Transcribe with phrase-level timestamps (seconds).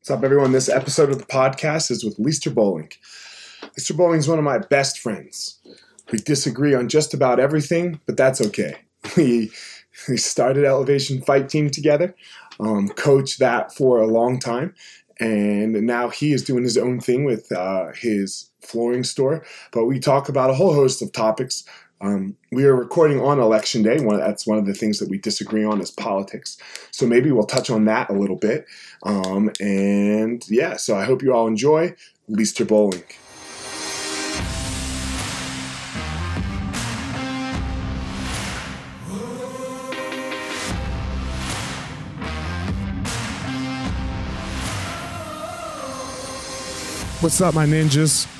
[0.00, 0.52] What's up, everyone?
[0.52, 2.90] This episode of the podcast is with Leister Bowling.
[3.62, 5.58] Leister Bowling is one of my best friends.
[6.10, 8.76] We disagree on just about everything, but that's okay.
[9.18, 9.52] We,
[10.08, 12.14] we started Elevation Fight Team together,
[12.58, 14.74] um, coached that for a long time,
[15.20, 19.44] and now he is doing his own thing with uh, his flooring store.
[19.70, 21.62] But we talk about a whole host of topics
[22.00, 24.00] um, we are recording on election day.
[24.00, 26.56] One, that's one of the things that we disagree on is politics.
[26.90, 28.66] So maybe we'll touch on that a little bit.
[29.02, 31.94] Um, and yeah, so I hope you all enjoy
[32.28, 33.04] Leister Bowling.
[47.20, 48.39] What's up, my ninjas?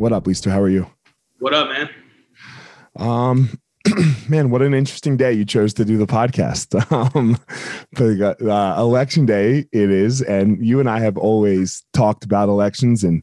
[0.00, 0.90] what up lisa how are you
[1.38, 1.88] what up man
[2.96, 3.48] um
[4.28, 6.78] man, what an interesting day you chose to do the podcast.
[7.14, 7.38] Um,
[7.92, 13.04] but uh, election day it is, and you and I have always talked about elections,
[13.04, 13.22] and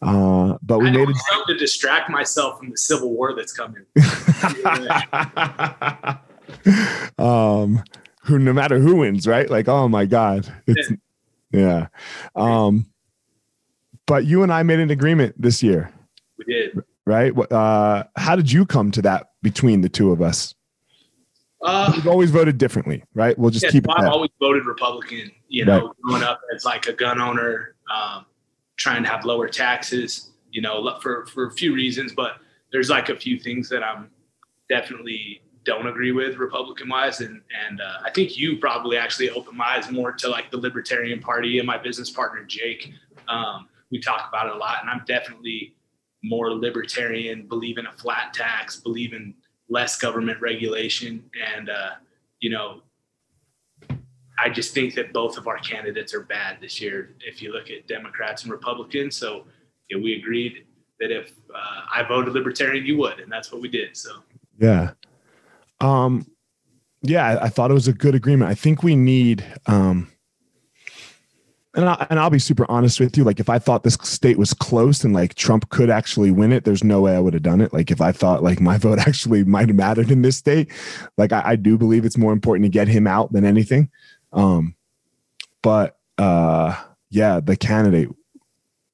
[0.00, 1.16] uh, but we I made it
[1.48, 3.84] to distract myself from the civil war that's coming.
[7.18, 7.82] um,
[8.22, 9.50] who, no matter who wins, right?
[9.50, 10.92] Like, oh my God, it's
[11.50, 11.88] yeah.
[12.34, 12.86] Um,
[14.06, 15.92] but you and I made an agreement this year.
[16.46, 17.36] We did, right?
[17.52, 20.54] Uh, how did you come to that between the two of us?
[21.62, 23.38] Uh, We've always voted differently, right?
[23.38, 23.90] We'll just yeah, keep.
[23.90, 25.30] I've always voted Republican.
[25.48, 25.96] You know, right.
[26.02, 28.24] growing up as like a gun owner, um,
[28.76, 32.36] trying to have lower taxes, you know, for, for a few reasons, but
[32.72, 34.10] there's like a few things that I'm
[34.68, 37.20] definitely don't agree with Republican wise.
[37.20, 40.56] And, and uh, I think you probably actually opened my eyes more to like the
[40.56, 42.92] Libertarian Party and my business partner, Jake.
[43.28, 45.74] Um, we talk about it a lot, and I'm definitely
[46.22, 49.34] more libertarian, believe in a flat tax, believe in
[49.68, 51.24] less government regulation.
[51.56, 51.90] And, uh,
[52.40, 52.82] you know,
[54.42, 57.10] I just think that both of our candidates are bad this year.
[57.20, 59.44] If you look at Democrats and Republicans, so
[59.88, 60.66] yeah, we agreed
[60.98, 63.96] that if uh, I voted Libertarian, you would, and that's what we did.
[63.96, 64.22] So
[64.58, 64.92] yeah,
[65.80, 66.26] um,
[67.02, 68.50] yeah, I thought it was a good agreement.
[68.50, 70.10] I think we need, um,
[71.74, 73.22] and I, and I'll be super honest with you.
[73.22, 76.64] Like, if I thought this state was close and like Trump could actually win it,
[76.64, 77.72] there's no way I would have done it.
[77.72, 80.70] Like, if I thought like my vote actually might have mattered in this state,
[81.16, 83.90] like I, I do believe it's more important to get him out than anything.
[84.32, 84.74] Um,
[85.62, 86.76] but uh,
[87.10, 88.08] yeah, the candidate,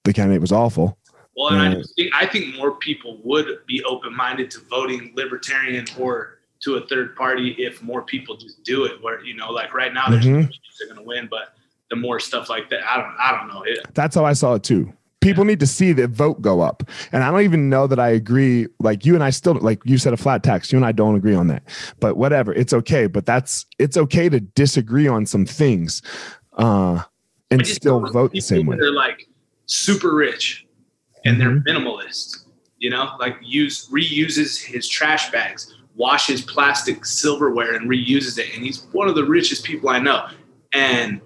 [0.05, 0.99] the candidate was awful.
[1.37, 5.13] Well, and, and I think I think more people would be open minded to voting
[5.15, 9.03] libertarian or to a third party if more people just do it.
[9.03, 10.33] Where you know, like right now, mm-hmm.
[10.79, 11.56] they're going to win, but
[11.91, 13.63] the more stuff like that, I don't, I don't know.
[13.63, 14.93] It, That's how I saw it too
[15.27, 16.85] people need to see the vote go up.
[17.11, 18.69] And I don't even know that I agree.
[18.79, 20.71] Like you and I still, like you said, a flat tax.
[20.73, 21.65] You and I don't agree on that.
[21.99, 23.07] But whatever, it's okay.
[23.07, 26.01] But that's it's okay to disagree on some things,
[26.55, 27.03] uh,
[27.51, 28.77] and still vote the same way.
[28.77, 29.29] They're like
[29.67, 30.67] super rich,
[31.25, 31.69] and they're mm-hmm.
[31.69, 32.45] minimalist.
[32.79, 38.55] You know, like use reuses his trash bags, washes plastic silverware, and reuses it.
[38.55, 40.29] And he's one of the richest people I know.
[40.73, 41.21] And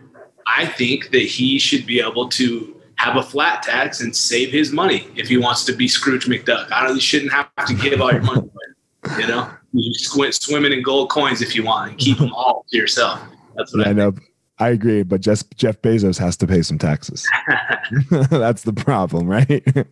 [0.46, 4.72] I think that he should be able to have a flat tax and save his
[4.72, 6.70] money if he wants to be Scrooge McDuck.
[6.70, 6.96] I don't.
[6.96, 9.20] You shouldn't have to give all your money away.
[9.20, 12.66] You know, you squint swimming in gold coins if you want and keep them all
[12.70, 13.20] to yourself.
[13.56, 14.14] That's what yeah, I, I know.
[14.58, 17.26] I agree, but just Jeff Bezos has to pay some taxes.
[18.10, 19.64] That's the problem, right?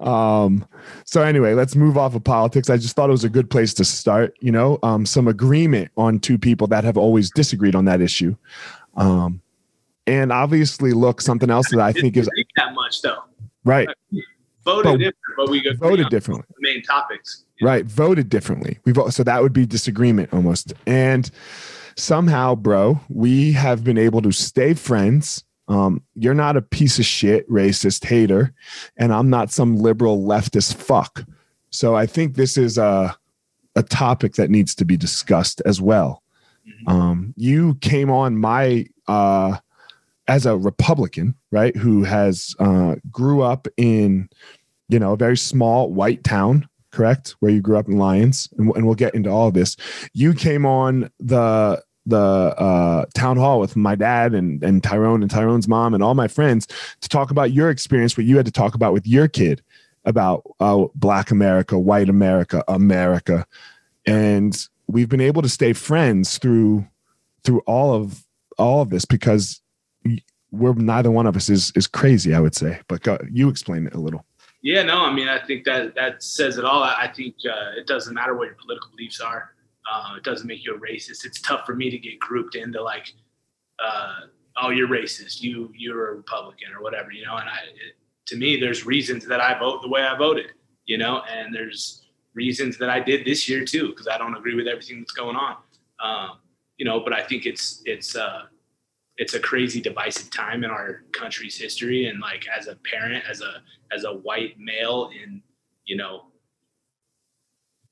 [0.00, 0.66] um
[1.04, 3.72] so anyway let's move off of politics i just thought it was a good place
[3.72, 7.84] to start you know um some agreement on two people that have always disagreed on
[7.84, 8.34] that issue
[8.96, 9.40] um
[10.06, 13.18] and obviously look something else that I think is that much though.
[13.64, 13.88] Right.
[14.64, 16.46] Voted but, different, but we voted differently.
[16.60, 17.44] main topics.
[17.60, 17.84] Right.
[17.84, 18.78] Voted differently.
[18.84, 20.74] We vote, so that would be disagreement almost.
[20.86, 21.30] And
[21.96, 25.44] somehow, bro, we have been able to stay friends.
[25.68, 28.54] Um, you're not a piece of shit, racist hater,
[28.96, 31.24] and I'm not some liberal leftist fuck.
[31.70, 33.16] So I think this is a
[33.74, 36.22] a topic that needs to be discussed as well.
[36.66, 36.88] Mm-hmm.
[36.88, 39.58] Um, you came on my uh,
[40.28, 44.28] as a Republican, right, who has uh, grew up in
[44.88, 47.36] you know a very small white town correct?
[47.40, 49.76] Where you grew up in Lyons, and, and we'll get into all this.
[50.12, 55.30] You came on the the uh, town hall with my dad and and Tyrone and
[55.30, 56.66] Tyrone's mom and all my friends
[57.00, 59.62] to talk about your experience, what you had to talk about with your kid
[60.04, 63.46] about uh, Black America, White America, America,
[64.06, 66.86] and we've been able to stay friends through
[67.44, 68.24] through all of
[68.58, 69.60] all of this because
[70.50, 72.34] we're neither one of us is is crazy.
[72.34, 74.24] I would say, but go, you explain it a little.
[74.62, 76.82] Yeah, no, I mean, I think that that says it all.
[76.82, 79.52] I think uh, it doesn't matter what your political beliefs are.
[79.90, 81.24] Uh, it doesn't make you a racist.
[81.24, 83.12] It's tough for me to get grouped into like,
[83.78, 84.22] uh,
[84.56, 85.40] oh, you're racist.
[85.40, 87.36] You you're a Republican or whatever, you know.
[87.36, 87.94] And I, it,
[88.26, 90.52] to me, there's reasons that I vote the way I voted,
[90.86, 92.05] you know, and there's
[92.36, 95.36] reasons that I did this year too because I don't agree with everything that's going
[95.36, 95.56] on,
[95.98, 96.38] um,
[96.76, 97.00] you know.
[97.00, 98.42] But I think it's it's uh,
[99.16, 103.40] it's a crazy divisive time in our country's history and like as a parent as
[103.40, 103.62] a
[103.92, 105.42] as a white male in
[105.86, 106.26] you know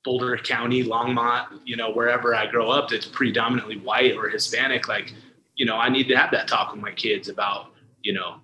[0.03, 5.13] boulder county longmont you know wherever i grow up that's predominantly white or hispanic like
[5.55, 7.71] you know i need to have that talk with my kids about
[8.03, 8.35] you know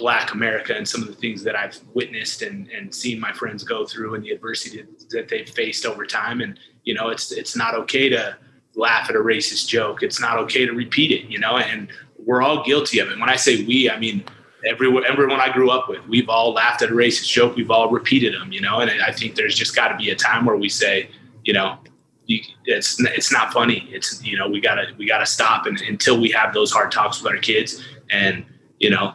[0.00, 3.62] black america and some of the things that i've witnessed and and seen my friends
[3.62, 7.54] go through and the adversity that they've faced over time and you know it's it's
[7.54, 8.36] not okay to
[8.74, 11.88] laugh at a racist joke it's not okay to repeat it you know and
[12.24, 13.18] we're all guilty of it.
[13.18, 14.24] When I say we, I mean
[14.66, 16.06] everyone, everyone I grew up with.
[16.06, 17.56] We've all laughed at a racist joke.
[17.56, 18.80] We've all repeated them, you know.
[18.80, 21.10] And I think there's just got to be a time where we say,
[21.44, 21.78] you know,
[22.26, 23.88] you, it's it's not funny.
[23.90, 27.22] It's you know we gotta we gotta stop and until we have those hard talks
[27.22, 28.44] with our kids and
[28.78, 29.14] you know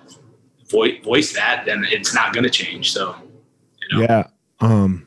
[0.70, 2.92] voice voice that, then it's not gonna change.
[2.92, 3.16] So
[3.82, 4.04] you know.
[4.04, 4.28] yeah.
[4.60, 5.06] Um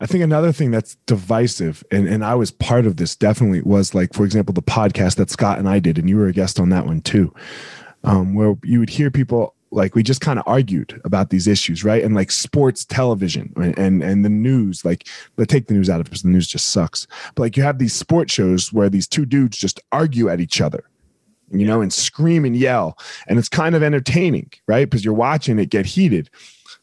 [0.00, 3.94] I think another thing that's divisive, and, and I was part of this definitely was
[3.94, 6.58] like, for example, the podcast that Scott and I did, and you were a guest
[6.58, 7.32] on that one too,
[8.02, 11.84] um, where you would hear people like we just kind of argued about these issues,
[11.84, 12.02] right?
[12.02, 16.00] And like sports television and, and and the news, like but take the news out
[16.00, 17.06] of it because the news just sucks.
[17.34, 20.60] But like you have these sports shows where these two dudes just argue at each
[20.60, 20.84] other,
[21.60, 24.88] you know, and scream and yell, and it's kind of entertaining, right?
[24.88, 26.30] Because you're watching it get heated.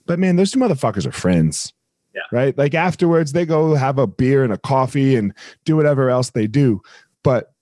[0.06, 1.74] But man, those two motherfuckers are friends.
[2.14, 2.22] Yeah.
[2.32, 2.58] Right.
[2.58, 5.34] Like afterwards, they go have a beer and a coffee and
[5.64, 6.82] do whatever else they do.
[7.24, 7.54] But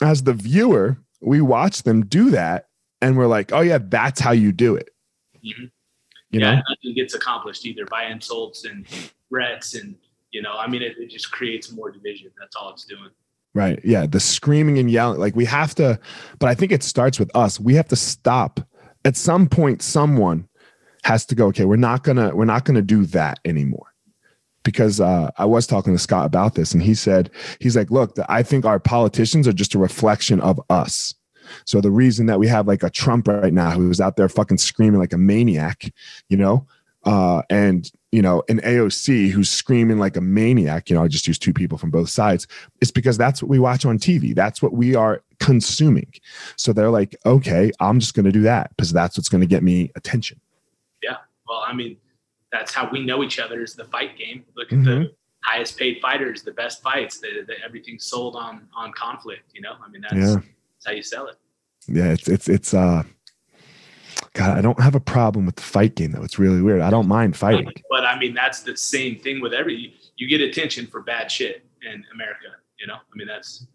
[0.00, 2.68] as the viewer, we watch them do that
[3.02, 4.90] and we're like, oh, yeah, that's how you do it.
[5.44, 5.64] Mm-hmm.
[6.30, 6.62] You yeah, know?
[6.68, 8.86] nothing gets accomplished either by insults and
[9.28, 9.74] threats.
[9.74, 9.96] And,
[10.30, 12.30] you know, I mean, it, it just creates more division.
[12.38, 13.10] That's all it's doing.
[13.52, 13.80] Right.
[13.84, 14.06] Yeah.
[14.06, 15.18] The screaming and yelling.
[15.18, 15.98] Like we have to,
[16.38, 17.58] but I think it starts with us.
[17.58, 18.60] We have to stop
[19.04, 20.46] at some point, someone
[21.04, 23.94] has to go okay we're not gonna we're not gonna do that anymore
[24.64, 28.16] because uh, i was talking to scott about this and he said he's like look
[28.28, 31.14] i think our politicians are just a reflection of us
[31.64, 34.58] so the reason that we have like a trump right now who's out there fucking
[34.58, 35.90] screaming like a maniac
[36.28, 36.66] you know
[37.04, 41.26] uh, and you know an aoc who's screaming like a maniac you know i just
[41.26, 42.46] use two people from both sides
[42.80, 46.12] it's because that's what we watch on tv that's what we are consuming
[46.56, 49.46] so they're like okay i'm just going to do that because that's what's going to
[49.46, 50.40] get me attention
[51.02, 51.16] Yeah.
[51.48, 51.96] well, I mean,
[52.52, 54.44] that's how we know each other is the fight game.
[54.56, 55.02] Look at mm-hmm.
[55.02, 59.44] the highest paid fighters, the best fights, the, the, everything's sold on on conflict.
[59.54, 60.34] You know, I mean, that's, yeah.
[60.34, 61.36] that's how you sell it.
[61.86, 63.04] Yeah, it's it's it's uh.
[64.34, 66.22] God, I don't have a problem with the fight game though.
[66.22, 66.80] It's really weird.
[66.80, 67.70] I don't mind fighting.
[67.90, 69.94] But I mean, that's the same thing with every.
[70.16, 72.48] You get attention for bad shit in America.
[72.78, 73.66] You know, I mean, that's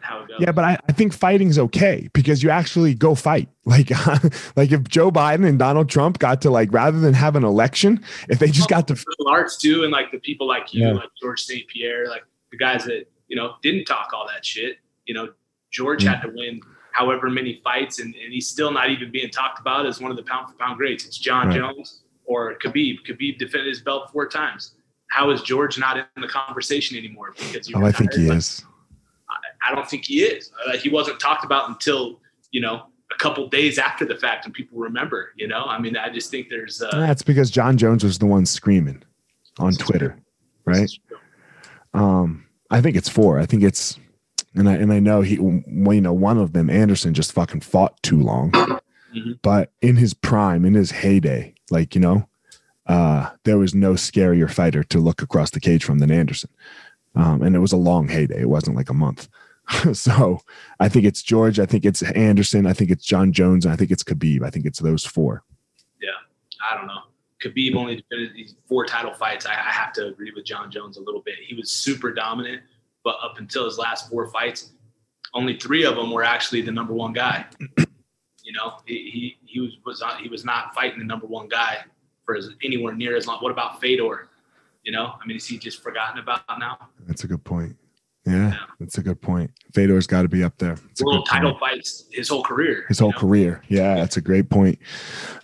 [0.00, 0.38] how it goes.
[0.40, 3.48] Yeah, but I, I think fighting's okay because you actually go fight.
[3.70, 3.90] Like,
[4.56, 8.02] like if Joe Biden and Donald Trump got to like rather than have an election,
[8.28, 8.96] if they just got to
[9.28, 10.92] arts too, and like the people like you, yeah.
[10.94, 11.68] like George St.
[11.68, 14.78] Pierre, like the guys that you know didn't talk all that shit.
[15.04, 15.28] You know,
[15.70, 16.14] George mm-hmm.
[16.14, 16.60] had to win
[16.92, 20.16] however many fights, and, and he's still not even being talked about as one of
[20.16, 21.04] the pound for pound greats.
[21.04, 21.56] It's Jon right.
[21.56, 22.98] Jones or Khabib.
[23.06, 24.74] Khabib defended his belt four times.
[25.10, 27.32] How is George not in the conversation anymore?
[27.36, 28.64] Because oh, I think he like, is.
[29.66, 30.50] I don't think he is.
[30.66, 32.20] Uh, he wasn't talked about until
[32.50, 35.32] you know a couple days after the fact, and people remember.
[35.36, 36.80] You know, I mean, I just think there's.
[36.80, 39.02] Uh, That's because Jon Jones was the one screaming
[39.58, 40.16] on Twitter,
[40.64, 40.90] right?
[41.92, 43.38] Um, I think it's four.
[43.38, 43.98] I think it's,
[44.54, 47.60] and I and I know he, well, you know, one of them, Anderson, just fucking
[47.60, 48.50] fought too long.
[48.52, 49.32] Mm-hmm.
[49.42, 52.28] But in his prime, in his heyday, like you know,
[52.86, 56.50] uh, there was no scarier fighter to look across the cage from than Anderson.
[57.14, 58.40] Um, and it was a long heyday.
[58.40, 59.28] It wasn't like a month.
[59.92, 60.40] so
[60.78, 61.58] I think it's George.
[61.58, 62.66] I think it's Anderson.
[62.66, 63.64] I think it's Jon Jones.
[63.64, 64.44] And I think it's Khabib.
[64.44, 65.44] I think it's those four.
[66.00, 66.10] Yeah,
[66.70, 67.02] I don't know.
[67.42, 69.46] Khabib only defended these four title fights.
[69.46, 71.36] I, I have to agree with Jon Jones a little bit.
[71.40, 72.62] He was super dominant,
[73.04, 74.72] but up until his last four fights,
[75.34, 77.46] only three of them were actually the number one guy.
[78.42, 81.48] you know, he, he, he was, was not, he was not fighting the number one
[81.48, 81.78] guy
[82.24, 83.38] for as, anywhere near as long.
[83.40, 84.28] What about Fedor?
[84.82, 86.78] You know, I mean, is he just forgotten about now?
[87.06, 87.76] That's a good point.
[88.26, 89.50] Yeah, that's a good point.
[89.74, 90.76] Fedor's got to be up there.
[90.90, 91.60] It's World title point.
[91.60, 92.84] fights his whole career.
[92.88, 93.18] His whole know?
[93.18, 93.62] career.
[93.68, 94.78] Yeah, that's a great point.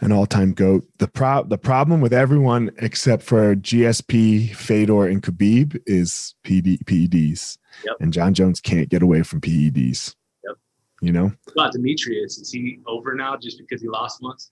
[0.00, 0.86] An all-time goat.
[0.98, 7.56] The pro the problem with everyone except for GSP, Fedor, and Khabib is PD, PEDs.
[7.84, 7.96] Yep.
[8.00, 10.14] And Jon Jones can't get away from PEDs.
[10.44, 10.56] Yep.
[11.00, 11.32] You know?
[11.44, 12.40] What about Demetrious?
[12.40, 14.50] Is he over now just because he lost once?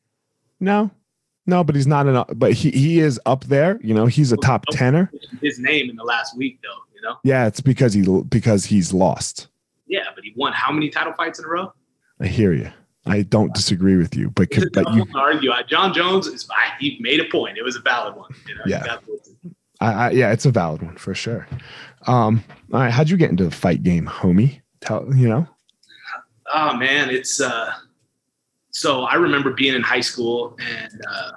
[0.61, 0.91] No.
[1.47, 2.29] No, but he's not enough.
[2.35, 3.79] But he, he is up there.
[3.83, 5.13] You know, he's a oh, top oh, tenor.
[5.43, 6.81] His name in the last week, though.
[7.05, 7.19] Know.
[7.23, 9.49] Yeah, it's because he because he's lost.
[9.87, 11.73] Yeah, but he won how many title fights in a row?
[12.21, 12.71] I hear you.
[13.07, 15.51] I don't disagree with you, but, but you argue.
[15.69, 16.49] Jon Jones is
[16.81, 17.59] he made a point.
[17.59, 18.31] It was a valid one.
[18.49, 18.97] You know, yeah.
[19.81, 21.47] I, I, yeah, it's a valid one for sure.
[22.07, 22.43] Um,
[22.73, 24.63] all right, how'd you get into the fight game, homie?
[24.81, 25.47] Tell you know.
[26.55, 27.73] Oh man, it's uh,
[28.71, 31.33] so I remember being in high school, and uh,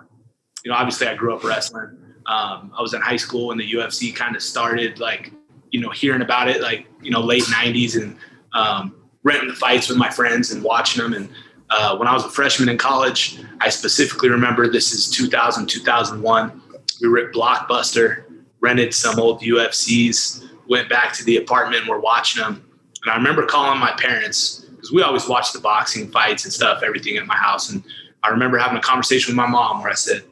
[0.63, 1.97] you know, obviously I grew up wrestling.
[2.27, 5.31] Um, I was in high school when the UFC kind of started, like
[5.71, 8.17] you know, hearing about it, like you know, late '90s, and
[8.53, 11.13] um, renting the fights with my friends and watching them.
[11.13, 11.29] And
[11.69, 16.61] uh, when I was a freshman in college, I specifically remember this is 2000, 2001.
[17.01, 18.23] We were at Blockbuster,
[18.61, 21.87] rented some old UFCs went back to the apartment.
[21.87, 22.63] We're watching them,
[23.03, 26.83] and I remember calling my parents because we always watched the boxing fights and stuff,
[26.83, 27.71] everything at my house.
[27.71, 27.83] And
[28.23, 30.23] I remember having a conversation with my mom where I said,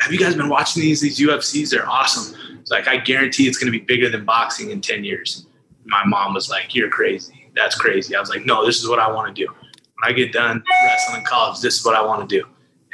[0.00, 1.70] "Have you guys been watching these these UFCs?
[1.70, 2.36] They're awesome."
[2.70, 5.46] Like I guarantee it's going to be bigger than boxing in ten years.
[5.84, 7.50] My mom was like, "You're crazy.
[7.54, 9.50] That's crazy." I was like, "No, this is what I want to do.
[9.50, 12.46] When I get done wrestling in college, this is what I want to do."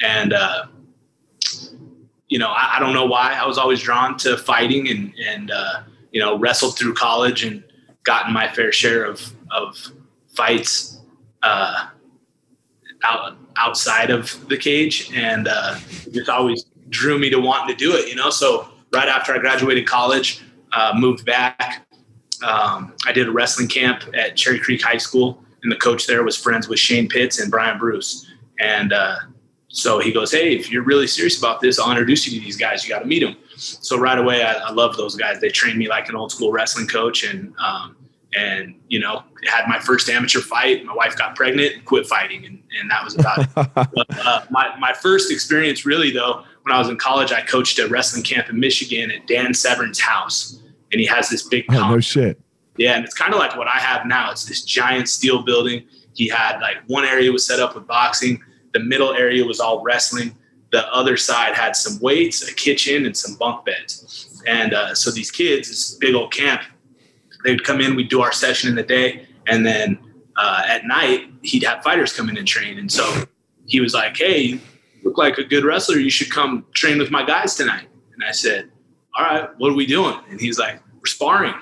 [0.03, 0.67] And uh,
[2.29, 5.51] you know, I, I, don't know why I was always drawn to fighting and and
[5.51, 7.63] uh, you know, wrestled through college and
[8.05, 9.77] gotten my fair share of of
[10.35, 11.01] fights
[11.43, 11.89] uh,
[13.05, 15.79] out outside of the cage, and uh,
[16.11, 18.09] just always drew me to wanting to do it.
[18.09, 21.87] You know, so right after I graduated college, uh, moved back.
[22.43, 26.25] Um, I did a wrestling camp at Cherry Creek High School, and the coach there
[26.25, 28.27] was friends with Shane Pitts and Brian Bruce.
[28.59, 29.17] And uh,
[29.69, 32.57] so he goes, "Hey, if you're really serious about this, I'll introduce you to these
[32.57, 32.85] guys.
[32.85, 35.41] You got to meet them." So right away, I, I love those guys.
[35.41, 37.97] They trained me like an old school wrestling coach, and um,
[38.35, 40.85] and you know had my first amateur fight.
[40.85, 43.49] My wife got pregnant, and quit fighting, and, and that was about it.
[43.95, 47.79] But, uh, my my first experience really though, when I was in college, I coached
[47.79, 50.61] a wrestling camp in Michigan at Dan Severn's house,
[50.93, 51.65] and he has this big.
[51.71, 52.41] Oh, no shit.
[52.77, 54.31] Yeah, and it's kind of like what I have now.
[54.31, 55.87] It's this giant steel building.
[56.15, 58.43] He had like one area was set up with boxing,
[58.73, 60.35] the middle area was all wrestling
[60.77, 64.43] the other side had some weights, a kitchen, and some bunk beds.
[64.47, 66.63] And uh, so these kids, this big old camp,
[67.45, 69.99] they'd come in, we'd do our session in the day, and then
[70.37, 72.79] uh, at night he'd have fighters come in and train.
[72.79, 73.25] And so
[73.67, 74.61] he was like, "Hey,
[75.07, 75.99] look like a good wrestler.
[75.99, 78.71] You should come train with my guys tonight." And I said,
[79.17, 81.55] "All right, what are we doing?" And he's like, "We're sparring."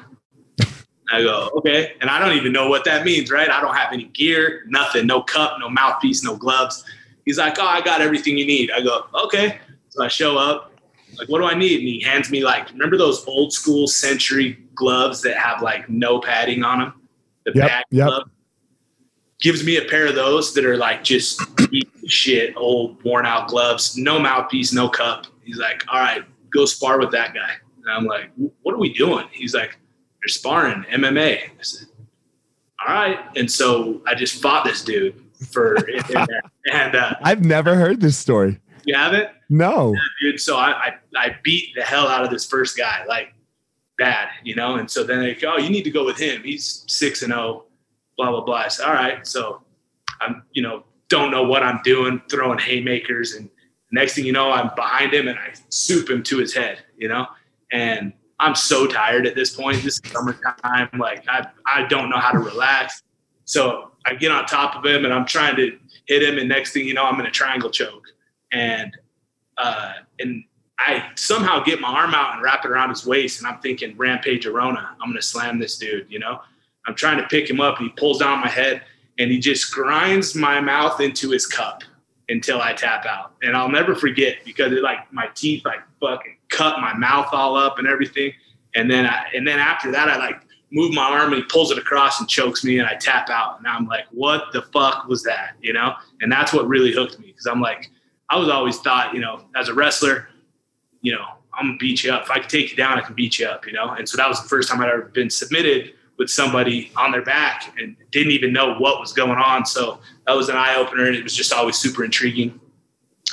[1.12, 1.94] I go, okay.
[2.00, 3.50] And I don't even know what that means, right?
[3.50, 6.84] I don't have any gear, nothing, no cup, no mouthpiece, no gloves.
[7.24, 8.70] He's like, oh, I got everything you need.
[8.70, 9.58] I go, okay.
[9.90, 10.72] So I show up.
[11.16, 11.80] Like, what do I need?
[11.80, 16.20] And he hands me like, remember those old school century gloves that have like no
[16.20, 16.94] padding on them?
[17.44, 18.08] The yep, bag yep.
[18.08, 18.30] glove.
[19.40, 21.53] Gives me a pair of those that are like just
[22.06, 25.26] shit, old worn out gloves, no mouthpiece, no cup.
[25.42, 27.52] He's like, all right, go spar with that guy.
[27.84, 28.30] And I'm like,
[28.62, 29.26] what are we doing?
[29.32, 29.76] He's like,
[30.22, 31.38] you're sparring MMA.
[31.38, 31.88] I said,
[32.86, 33.18] all right.
[33.36, 35.76] And so I just fought this dude for
[36.72, 38.60] and uh, I've never heard this story.
[38.84, 39.28] You haven't?
[39.48, 40.40] No, yeah, dude.
[40.40, 43.34] So I, I I beat the hell out of this first guy, like
[43.98, 44.76] bad, you know.
[44.76, 46.42] And so then they go, oh, you need to go with him.
[46.42, 47.64] He's six and oh,
[48.16, 48.56] blah blah blah.
[48.56, 49.26] I said, all right.
[49.26, 49.62] So
[50.20, 53.49] I'm, you know, don't know what I'm doing, throwing haymakers, and
[53.92, 57.08] next thing you know, I'm behind him and I soup him to his head, you
[57.08, 57.26] know.
[57.73, 59.82] And I'm so tired at this point.
[59.82, 60.90] This is summertime.
[60.99, 63.02] Like I I don't know how to relax.
[63.44, 66.73] So I get on top of him and I'm trying to hit him, and next
[66.73, 68.04] thing you know, I'm in a triangle choke,
[68.52, 68.96] and
[69.56, 70.44] uh, and
[70.78, 73.96] I somehow get my arm out and wrap it around his waist, and I'm thinking
[73.96, 76.40] Rampage Arona, I'm gonna slam this dude, you know.
[76.87, 78.82] I'm trying to pick him up, he pulls down my head,
[79.18, 81.83] and he just grinds my mouth into his cup
[82.28, 86.37] until I tap out, and I'll never forget because it like my teeth like fucking
[86.49, 88.33] cut my mouth all up and everything,
[88.75, 90.40] and then I and then after that I like
[90.75, 93.59] move my arm and he pulls it across and chokes me and I tap out.
[93.59, 95.52] And I'm like, what the fuck was that?
[95.61, 95.94] You know?
[96.21, 97.90] And that's what really hooked me because I'm like,
[98.28, 100.28] I was always thought, you know, as a wrestler,
[101.00, 101.25] you know,
[101.56, 102.25] I'm gonna beat you up.
[102.25, 103.90] If I can take you down, I can beat you up, you know?
[103.90, 107.23] And so that was the first time I'd ever been submitted with somebody on their
[107.23, 109.66] back and didn't even know what was going on.
[109.66, 112.61] So that was an eye opener and it was just always super intriguing.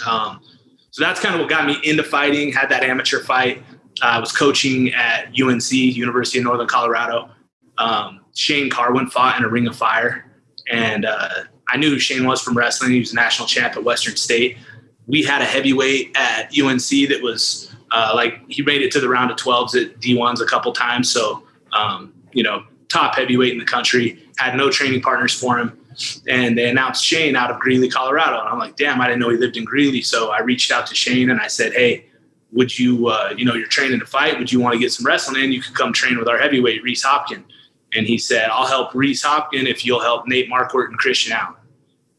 [0.06, 0.42] Um,
[0.90, 3.64] so that's kind of what got me into fighting, had that amateur fight.
[4.02, 7.30] Uh, I was coaching at UNC, University of Northern Colorado.
[7.78, 10.32] Um, Shane Carwin fought in a ring of fire.
[10.72, 11.30] And uh,
[11.70, 12.92] I knew who Shane was from wrestling.
[12.92, 14.58] He was a national champ at Western State.
[15.08, 19.10] We had a heavyweight at UNC that was uh, like he made it to the
[19.10, 21.12] round of 12s at D1s a couple times.
[21.12, 25.78] So, um, you know, top heavyweight in the country, had no training partners for him.
[26.28, 28.40] And they announced Shane out of Greeley, Colorado.
[28.40, 30.02] And I'm like, damn, I didn't know he lived in Greeley.
[30.02, 32.06] So I reached out to Shane and I said, hey,
[32.52, 34.38] would you, uh, you know, you're training to fight.
[34.38, 35.52] Would you want to get some wrestling in?
[35.52, 37.44] You could come train with our heavyweight, Reese Hopkin.
[37.94, 41.56] And he said, I'll help Reese Hopkin if you'll help Nate Marquardt and Christian Allen.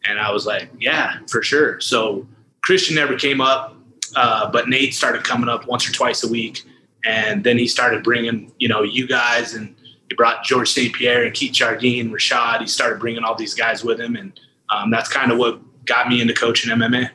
[0.04, 1.80] And I was like, yeah, for sure.
[1.80, 2.26] So
[2.62, 3.76] Christian never came up,
[4.16, 6.62] uh, but Nate started coming up once or twice a week.
[7.04, 9.74] And then he started bringing, you know, you guys and
[10.12, 10.95] he brought George St.
[10.95, 12.61] Pierre and Keith Jardine, Rashad.
[12.61, 14.14] He started bringing all these guys with him.
[14.14, 14.38] And
[14.69, 17.09] um, that's kind of what got me into coaching MMA.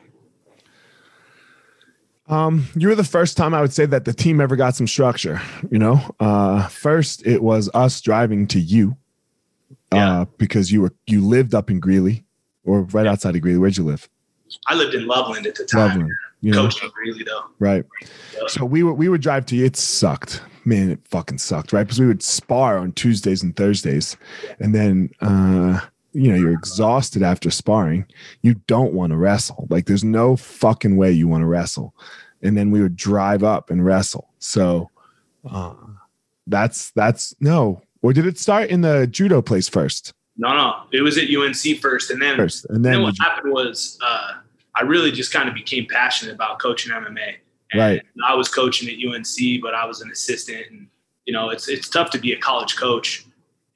[2.26, 4.88] Um, you were the first time I would say that the team ever got some
[4.88, 5.40] structure.
[5.70, 8.96] You know, uh, first it was us driving to you,
[9.92, 10.24] uh, yeah.
[10.36, 12.26] because you were you lived up in Greeley,
[12.64, 13.12] or right yeah.
[13.12, 13.58] outside of Greeley.
[13.58, 14.10] Where'd you live?
[14.66, 15.88] I lived in Loveland at the time.
[15.88, 16.12] Loveland,
[16.42, 16.64] you know?
[16.64, 17.44] coaching Greeley though.
[17.58, 17.86] Right.
[18.48, 19.64] So we would we would drive to you.
[19.64, 20.90] It sucked, man.
[20.90, 21.84] It fucking sucked, right?
[21.84, 24.16] Because we would spar on Tuesdays and Thursdays,
[24.60, 25.10] and then.
[25.20, 25.80] uh
[26.14, 28.06] you know you're exhausted after sparring.
[28.42, 29.66] You don't want to wrestle.
[29.70, 31.94] Like there's no fucking way you want to wrestle.
[32.42, 34.28] And then we would drive up and wrestle.
[34.38, 34.90] So
[35.48, 35.74] uh,
[36.46, 37.82] that's that's no.
[38.02, 40.14] Or did it start in the judo place first?
[40.36, 40.82] No no.
[40.92, 42.10] It was at unc first.
[42.10, 42.66] And then first.
[42.70, 44.32] And then, then what happened was uh,
[44.74, 47.34] i really just kind of became passionate about coaching mma
[47.72, 50.88] and right i was coaching at unc but i was an assistant and
[51.26, 53.26] you know it's it's tough to be a college coach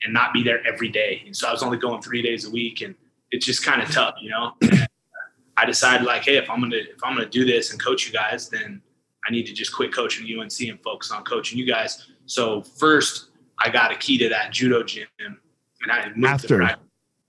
[0.04, 1.22] and not be there every day.
[1.26, 2.94] And so I was only going three days a week, and
[3.30, 4.52] it's just kind of tough, you know.
[5.56, 8.12] I decided like, hey, if I'm gonna if I'm gonna do this and coach you
[8.12, 8.82] guys, then
[9.26, 12.06] I need to just quit coaching UNC and focus on coaching you guys.
[12.26, 16.76] So first, I got a key to that judo gym, and I moved After, right.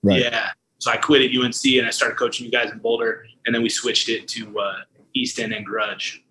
[0.03, 0.49] Yeah.
[0.79, 3.61] So I quit at UNC and I started coaching you guys in Boulder, and then
[3.61, 4.75] we switched it to uh,
[5.13, 6.22] Easton and Grudge.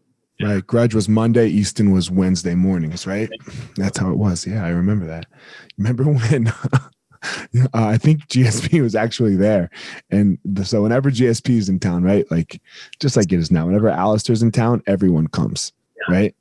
[0.42, 0.66] Right.
[0.66, 3.30] Grudge was Monday, Easton was Wednesday mornings, right?
[3.76, 4.46] That's how it was.
[4.46, 5.26] Yeah, I remember that.
[5.78, 9.70] Remember when uh, I think GSP was actually there.
[10.10, 12.28] And the, so whenever GSP is in town, right?
[12.30, 12.60] Like
[13.00, 16.14] just like it is now, whenever Alistair's in town, everyone comes, yeah.
[16.14, 16.34] right?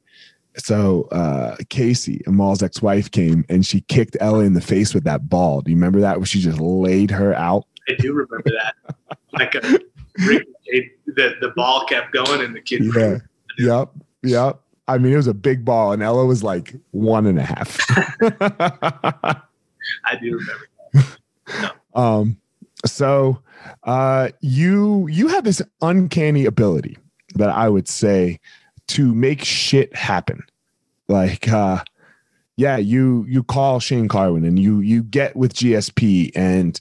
[0.57, 5.29] So uh Casey, Amal's ex-wife, came and she kicked Ella in the face with that
[5.29, 5.61] ball.
[5.61, 6.17] Do you remember that?
[6.17, 7.65] Where she just laid her out?
[7.87, 8.95] I do remember that.
[9.31, 9.61] like a,
[10.17, 12.83] the the ball kept going and the kid.
[12.95, 13.19] Yeah.
[13.57, 13.89] Yep.
[14.23, 14.59] Yep.
[14.87, 17.77] I mean, it was a big ball, and Ella was like one and a half.
[20.05, 20.67] I do remember.
[21.61, 21.69] No.
[21.93, 22.37] Um,
[22.85, 23.41] so
[23.83, 26.97] uh, you you have this uncanny ability
[27.35, 28.39] that I would say
[28.87, 30.41] to make shit happen.
[31.09, 31.83] Like, uh,
[32.57, 36.79] yeah, you you call Shane Carwin and you you get with GSP and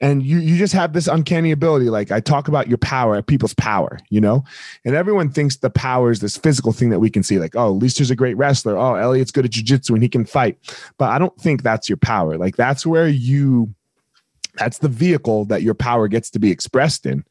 [0.00, 1.90] and you you just have this uncanny ability.
[1.90, 4.44] Like i talk about your power people's power you know?
[4.84, 7.72] And everyone thinks the power is this physical thing that we can see like oh
[7.72, 8.78] Leister's a great wrestler.
[8.78, 10.56] Oh Elliot's good at jiu-jitsu and he can fight.
[10.98, 12.38] But i don't think that's your power.
[12.38, 13.74] Like that's where you
[14.54, 17.24] that's the vehicle that your power gets to be expressed in.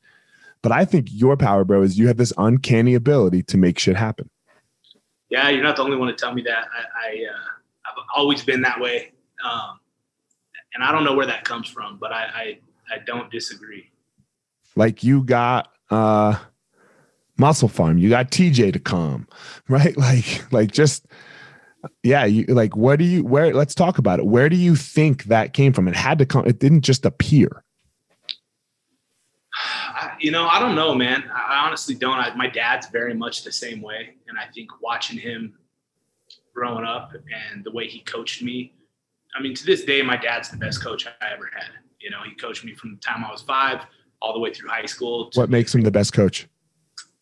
[0.61, 3.95] But i think your power bro is you have this uncanny ability to make shit
[3.95, 4.29] happen.
[5.29, 6.65] Yeah you're not the only one to tell me that.
[6.71, 7.56] I, I uh,
[8.15, 9.11] always been that way
[9.43, 9.79] um,
[10.73, 13.91] and I don't know where that comes from, but I I, I don't disagree.
[14.75, 16.37] Like you got uh
[17.39, 19.27] MusclePharm, you got TJ to come,
[19.67, 19.97] right?
[19.97, 21.05] Like like just
[22.03, 24.25] yeah, you like where do you where let's talk about it.
[24.25, 25.87] Where do you think that came from?
[25.87, 27.63] It had to come, it didn't just appear.
[30.19, 31.23] you know, I don't know, man.
[31.33, 32.17] I honestly don't.
[32.17, 35.55] I, my dad's very much the same way, and I think watching him
[36.57, 38.73] growing up and the way he coached me
[39.37, 41.69] I mean, to this day, my dad's the best coach I ever had.
[41.99, 43.81] You know, he coached me from the time I was five
[44.21, 45.29] all the way through high school.
[45.35, 46.47] What makes him the best coach?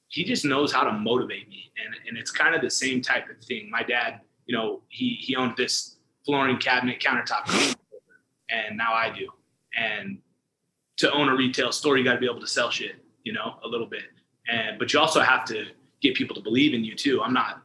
[0.08, 3.30] He just knows how to motivate me, and and it's kind of the same type
[3.30, 3.69] of thing.
[3.69, 7.48] My dad, you know, he he owned this flooring cabinet countertop,
[8.50, 9.28] and now I do.
[9.78, 10.19] And
[10.98, 13.56] to own a retail store, you got to be able to sell shit, you know,
[13.63, 14.04] a little bit.
[14.50, 15.65] And but you also have to
[16.02, 17.21] get people to believe in you too.
[17.21, 17.62] I'm not,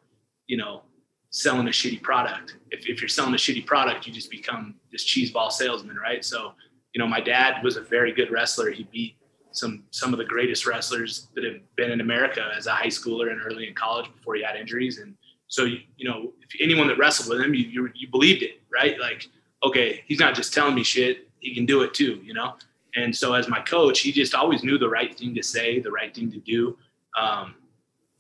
[0.49, 0.83] you know,
[1.31, 2.57] selling a shitty product.
[2.71, 6.25] If, if you're selling a shitty product, you just become this cheeseball salesman, right?
[6.25, 6.53] So,
[6.93, 8.71] you know, my dad was a very good wrestler.
[8.71, 9.17] He beat
[9.53, 13.33] some some of the greatest wrestlers that have been in America as a high schooler
[13.33, 14.99] and early in college before he had injuries.
[14.99, 15.15] And
[15.49, 18.61] so, you, you know, if anyone that wrestled with him, you, you, you believed it,
[18.73, 18.99] right?
[19.01, 19.27] Like,
[19.65, 22.55] okay, he's not just telling me shit; he can do it too, you know.
[22.97, 25.91] And so, as my coach, he just always knew the right thing to say, the
[25.91, 26.77] right thing to do.
[27.21, 27.55] Um,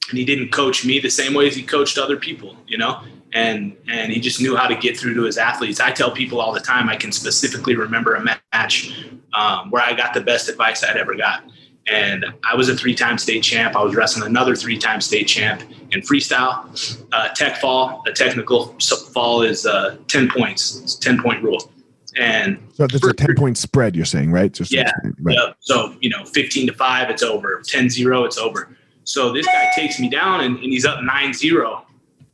[0.09, 3.03] and he didn't coach me the same way as he coached other people, you know.
[3.33, 5.79] And and he just knew how to get through to his athletes.
[5.79, 9.93] I tell people all the time, I can specifically remember a match um, where I
[9.93, 11.45] got the best advice I'd ever got.
[11.91, 13.75] And I was a three-time state champ.
[13.75, 18.03] I was wrestling another three-time state champ in freestyle, uh, tech fall.
[18.07, 18.77] A technical
[19.13, 20.81] fall is uh, ten points.
[20.81, 21.71] It's ten point rule.
[22.19, 24.53] And so there's a 10 point spread, you're saying, right?
[24.53, 24.91] Just yeah.
[25.21, 25.39] Right.
[25.61, 27.63] So, you know, 15 to 5, it's over.
[27.65, 28.77] 10 0, it's over.
[29.05, 31.87] So this guy takes me down and, and he's up 9 0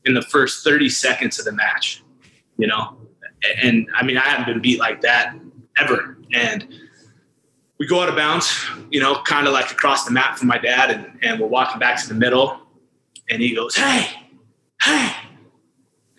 [0.05, 2.03] in the first 30 seconds of the match,
[2.59, 2.97] you know?
[3.63, 5.37] And I mean, I haven't been beat like that
[5.79, 6.19] ever.
[6.33, 6.69] And
[7.79, 10.59] we go out of bounds, you know, kind of like across the map from my
[10.59, 12.61] dad, and, and we're walking back to the middle.
[13.29, 14.09] And he goes, Hey,
[14.83, 15.13] hey.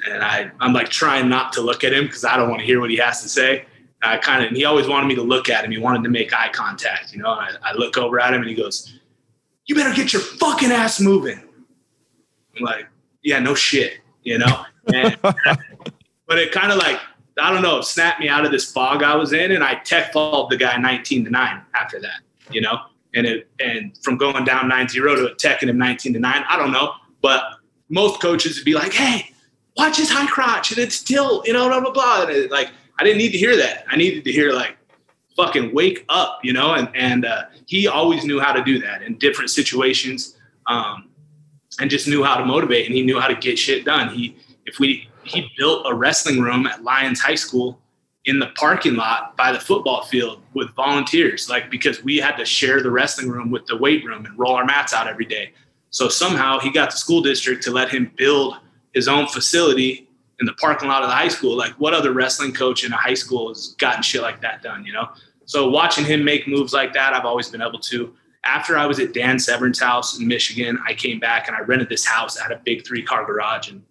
[0.05, 2.65] And I, I'm like trying not to look at him because I don't want to
[2.65, 3.65] hear what he has to say.
[4.03, 5.71] I kind of, he always wanted me to look at him.
[5.71, 7.31] He wanted to make eye contact, you know.
[7.31, 8.99] I, I look over at him and he goes,
[9.67, 11.39] You better get your fucking ass moving.
[12.57, 12.87] I'm like,
[13.21, 14.65] Yeah, no shit, you know.
[14.93, 16.99] And, but it kind of like
[17.39, 20.11] I don't know, snapped me out of this fog I was in, and I tech
[20.11, 22.79] followed the guy 19 to nine after that, you know,
[23.13, 26.71] and it and from going down 9-0 to teching him 19 to nine, I don't
[26.71, 27.43] know, but
[27.89, 29.29] most coaches would be like, hey,
[29.75, 32.71] watch his high crotch, and it's still, you know, blah blah blah, and it, like
[32.99, 33.85] I didn't need to hear that.
[33.87, 34.75] I needed to hear like,
[35.35, 39.03] fucking wake up, you know, and and uh, he always knew how to do that
[39.03, 41.09] in different situations, um,
[41.79, 44.09] and just knew how to motivate, and he knew how to get shit done.
[44.09, 47.79] He if we he built a wrestling room at Lyons High School
[48.25, 52.45] in the parking lot by the football field with volunteers, like because we had to
[52.45, 55.51] share the wrestling room with the weight room and roll our mats out every day.
[55.89, 58.57] So somehow he got the school district to let him build
[58.93, 61.55] his own facility in the parking lot of the high school.
[61.55, 64.85] Like what other wrestling coach in a high school has gotten shit like that done,
[64.85, 65.09] you know?
[65.47, 68.13] So watching him make moves like that, I've always been able to.
[68.43, 71.89] After I was at Dan Severn's house in Michigan, I came back and I rented
[71.89, 73.81] this house at a big three car garage and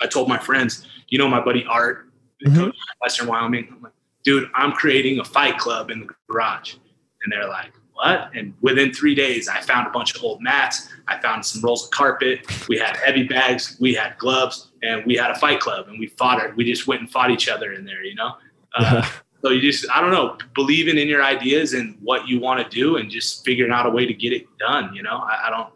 [0.00, 2.08] I told my friends, you know, my buddy Art,
[2.44, 2.70] mm-hmm.
[3.00, 3.68] Western Wyoming.
[3.70, 3.92] I'm like,
[4.24, 6.74] dude, I'm creating a fight club in the garage.
[7.22, 8.30] And they're like, what?
[8.34, 10.88] And within three days, I found a bunch of old mats.
[11.06, 12.40] I found some rolls of carpet.
[12.68, 13.76] We had heavy bags.
[13.80, 15.88] We had gloves, and we had a fight club.
[15.88, 16.56] And we fought it.
[16.56, 18.32] We just went and fought each other in there, you know.
[18.76, 19.06] Uh,
[19.44, 22.76] so you just, I don't know, believing in your ideas and what you want to
[22.76, 24.94] do, and just figuring out a way to get it done.
[24.94, 25.72] You know, I, I don't,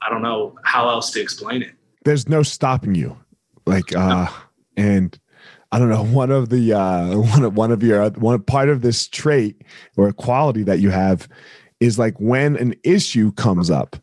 [0.00, 1.72] I don't know how else to explain it.
[2.04, 3.16] There's no stopping you
[3.66, 4.28] like uh
[4.76, 5.18] and
[5.70, 8.82] I don't know one of the uh one of one of your one part of
[8.82, 9.62] this trait
[9.96, 11.28] or quality that you have
[11.80, 13.96] is like when an issue comes up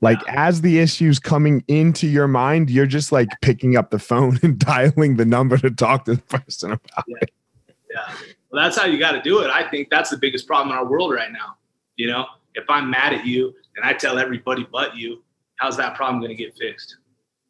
[0.00, 4.38] like as the issues coming into your mind you're just like picking up the phone
[4.42, 7.16] and dialing the number to talk to the person about yeah.
[7.22, 7.30] it
[7.92, 8.14] yeah
[8.50, 10.78] well that's how you got to do it i think that's the biggest problem in
[10.78, 11.56] our world right now
[11.96, 12.24] you know
[12.54, 15.22] if i'm mad at you and i tell everybody but you
[15.56, 16.96] how's that problem going to get fixed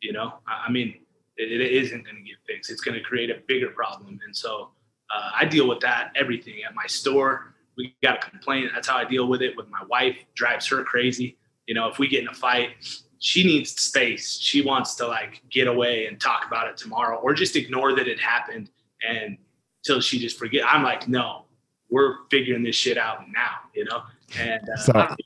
[0.00, 0.94] you know i mean
[1.36, 2.70] it, it isn't going to get fixed.
[2.70, 4.18] It's going to create a bigger problem.
[4.24, 4.70] And so
[5.14, 7.54] uh, I deal with that everything at my store.
[7.76, 8.70] We got a complaint.
[8.74, 9.56] That's how I deal with it.
[9.56, 11.38] With my wife, drives her crazy.
[11.66, 12.70] You know, if we get in a fight,
[13.18, 14.38] she needs space.
[14.38, 18.08] She wants to like get away and talk about it tomorrow, or just ignore that
[18.08, 18.70] it happened
[19.08, 19.38] and
[19.82, 20.64] till she just forget.
[20.66, 21.44] I'm like, no,
[21.90, 23.58] we're figuring this shit out now.
[23.74, 24.02] You know,
[24.38, 25.16] and uh, so,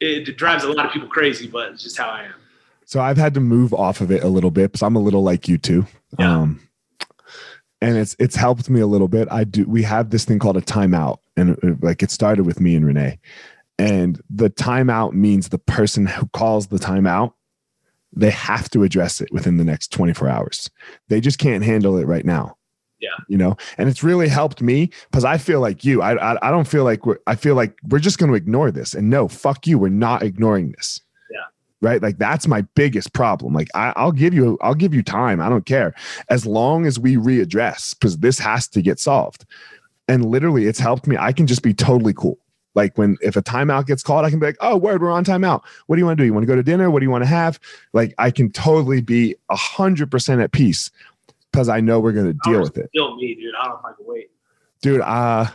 [0.00, 2.34] it, drives a lot of people crazy, but it's just how I am.
[2.84, 5.22] So I've had to move off of it a little bit because I'm a little
[5.22, 5.86] like you too.
[6.18, 6.40] Yeah.
[6.40, 6.60] Um,
[7.80, 9.28] and it's it's helped me a little bit.
[9.30, 9.64] I do.
[9.64, 12.84] We have this thing called a timeout, and it, like it started with me and
[12.84, 13.18] Renee.
[13.78, 17.32] And the timeout means the person who calls the timeout,
[18.12, 20.70] they have to address it within the next 24 hours.
[21.08, 22.58] They just can't handle it right now.
[23.00, 23.08] Yeah.
[23.28, 26.02] You know, and it's really helped me because I feel like you.
[26.02, 27.18] I, I I don't feel like we're.
[27.26, 28.92] I feel like we're just going to ignore this.
[28.94, 29.78] And no, fuck you.
[29.78, 31.38] We're not ignoring this Yeah.
[31.80, 35.40] right like that's my biggest problem like I, will give you i'll give you time
[35.40, 35.94] i don't care
[36.28, 39.46] as long as we readdress because this has to get solved
[40.08, 42.38] and literally it's helped me i can just be totally cool
[42.74, 45.24] like when if a timeout gets called i can be like oh word we're on
[45.24, 47.04] timeout what do you want to do you want to go to dinner what do
[47.06, 47.58] you want to have
[47.94, 50.90] like i can totally be a hundred percent at peace
[51.52, 53.78] because i know we're going to deal with it still me dude i don't know
[53.78, 54.30] if i can wait
[54.82, 55.46] dude uh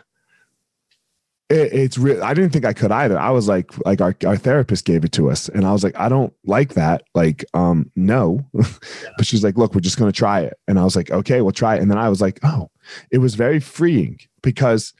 [1.49, 2.23] it, it's real.
[2.23, 3.19] I didn't think I could either.
[3.19, 5.97] I was like, like our, our therapist gave it to us, and I was like,
[5.97, 7.03] I don't like that.
[7.13, 8.43] Like, um, no.
[8.53, 11.51] but she's like, look, we're just gonna try it, and I was like, okay, we'll
[11.51, 11.81] try it.
[11.81, 12.69] And then I was like, oh,
[13.11, 14.93] it was very freeing because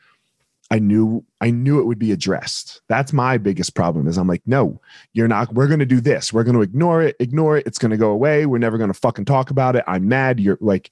[0.71, 2.81] I knew I knew it would be addressed.
[2.89, 4.07] That's my biggest problem.
[4.07, 4.81] Is I'm like, no,
[5.13, 5.53] you're not.
[5.53, 6.33] We're gonna do this.
[6.33, 7.15] We're gonna ignore it.
[7.19, 7.67] Ignore it.
[7.67, 8.45] It's gonna go away.
[8.45, 9.83] We're never gonna fucking talk about it.
[9.87, 10.39] I'm mad.
[10.39, 10.91] You're like,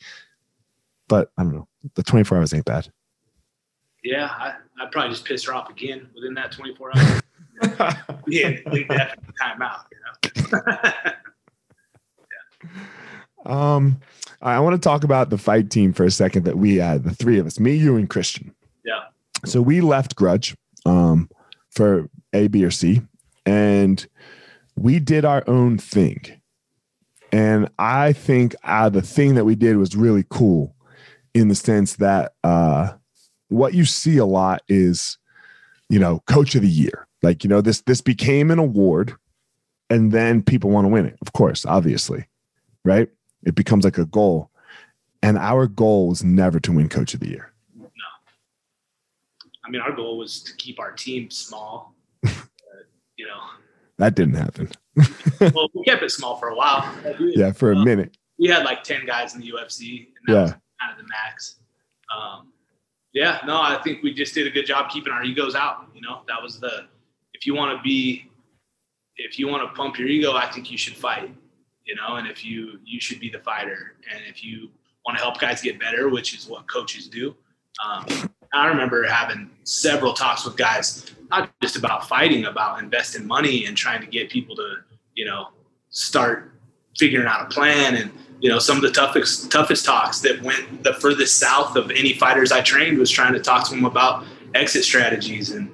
[1.07, 1.67] but I don't know.
[1.95, 2.91] The 24 hours ain't bad.
[4.03, 7.21] Yeah, I, I probably just pissed her off again within that 24 hours.
[8.27, 9.85] yeah, leave that time out.
[9.91, 10.61] You know.
[10.61, 11.13] yeah.
[13.45, 13.99] Um,
[14.41, 17.13] I want to talk about the fight team for a second that we had, the
[17.13, 18.55] three of us, me, you, and Christian.
[19.45, 21.29] So we left Grudge um,
[21.69, 23.01] for A, B, or C,
[23.45, 24.05] and
[24.75, 26.41] we did our own thing.
[27.31, 30.75] And I think uh, the thing that we did was really cool
[31.33, 32.93] in the sense that uh,
[33.49, 35.17] what you see a lot is,
[35.89, 37.07] you know, coach of the year.
[37.21, 39.15] Like, you know, this this became an award
[39.89, 41.17] and then people want to win it.
[41.21, 42.27] Of course, obviously.
[42.85, 43.09] Right?
[43.43, 44.51] It becomes like a goal.
[45.21, 47.52] And our goal was never to win coach of the year.
[49.65, 51.95] I mean, our goal was to keep our team small.
[52.23, 53.39] you know,
[53.97, 54.69] that didn't happen.
[55.53, 56.93] well, we kept it small for a while.
[57.19, 58.17] yeah, for a minute.
[58.37, 60.41] We had like 10 guys in the UFC, and that yeah.
[60.41, 61.59] was kind of the max.
[62.15, 62.51] Um,
[63.13, 65.87] yeah, no, I think we just did a good job keeping our egos out.
[65.93, 66.87] You know, that was the
[67.33, 68.29] if you want to be
[69.17, 71.33] if you want to pump your ego, I think you should fight.
[71.85, 74.69] You know, and if you you should be the fighter, and if you
[75.05, 77.35] want to help guys get better, which is what coaches do.
[77.85, 78.05] Um,
[78.53, 83.75] I remember having several talks with guys, not just about fighting, about investing money and
[83.75, 84.75] trying to get people to,
[85.15, 85.49] you know,
[85.89, 86.51] start
[86.97, 90.83] figuring out a plan and you know, some of the toughest toughest talks that went
[90.83, 94.25] the furthest south of any fighters I trained was trying to talk to them about
[94.53, 95.71] exit strategies and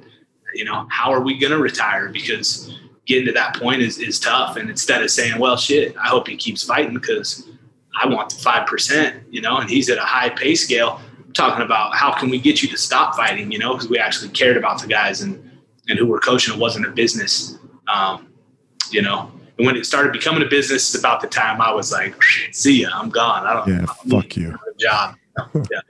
[0.53, 4.19] you know, how are we going to retire because getting to that point is is
[4.19, 7.49] tough and instead of saying, well, shit, I hope he keeps fighting because
[7.99, 11.01] I want the 5%, you know, and he's at a high pay scale.
[11.33, 14.29] Talking about how can we get you to stop fighting, you know, because we actually
[14.29, 15.49] cared about the guys and
[15.87, 16.53] and who we're coaching.
[16.53, 17.57] It wasn't a business.
[17.87, 18.27] Um,
[18.91, 21.91] you know, and when it started becoming a business, it's about the time I was
[21.91, 22.15] like,
[22.51, 23.45] "See ya, I'm gone.
[23.45, 24.57] I don't." Yeah, I don't fuck you.
[24.79, 25.15] Job.
[25.71, 25.81] Yeah.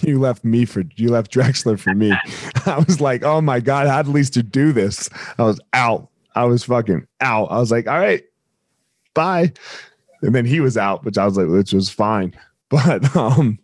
[0.00, 2.10] you left me for you left Drexler for me.
[2.66, 6.08] I was like, "Oh my god, how at least to do this?" I was out.
[6.34, 7.46] I was fucking out.
[7.50, 8.24] I was like, "All right,
[9.14, 9.52] bye."
[10.22, 12.34] And then he was out, which I was like, which was fine.
[12.70, 13.58] But um,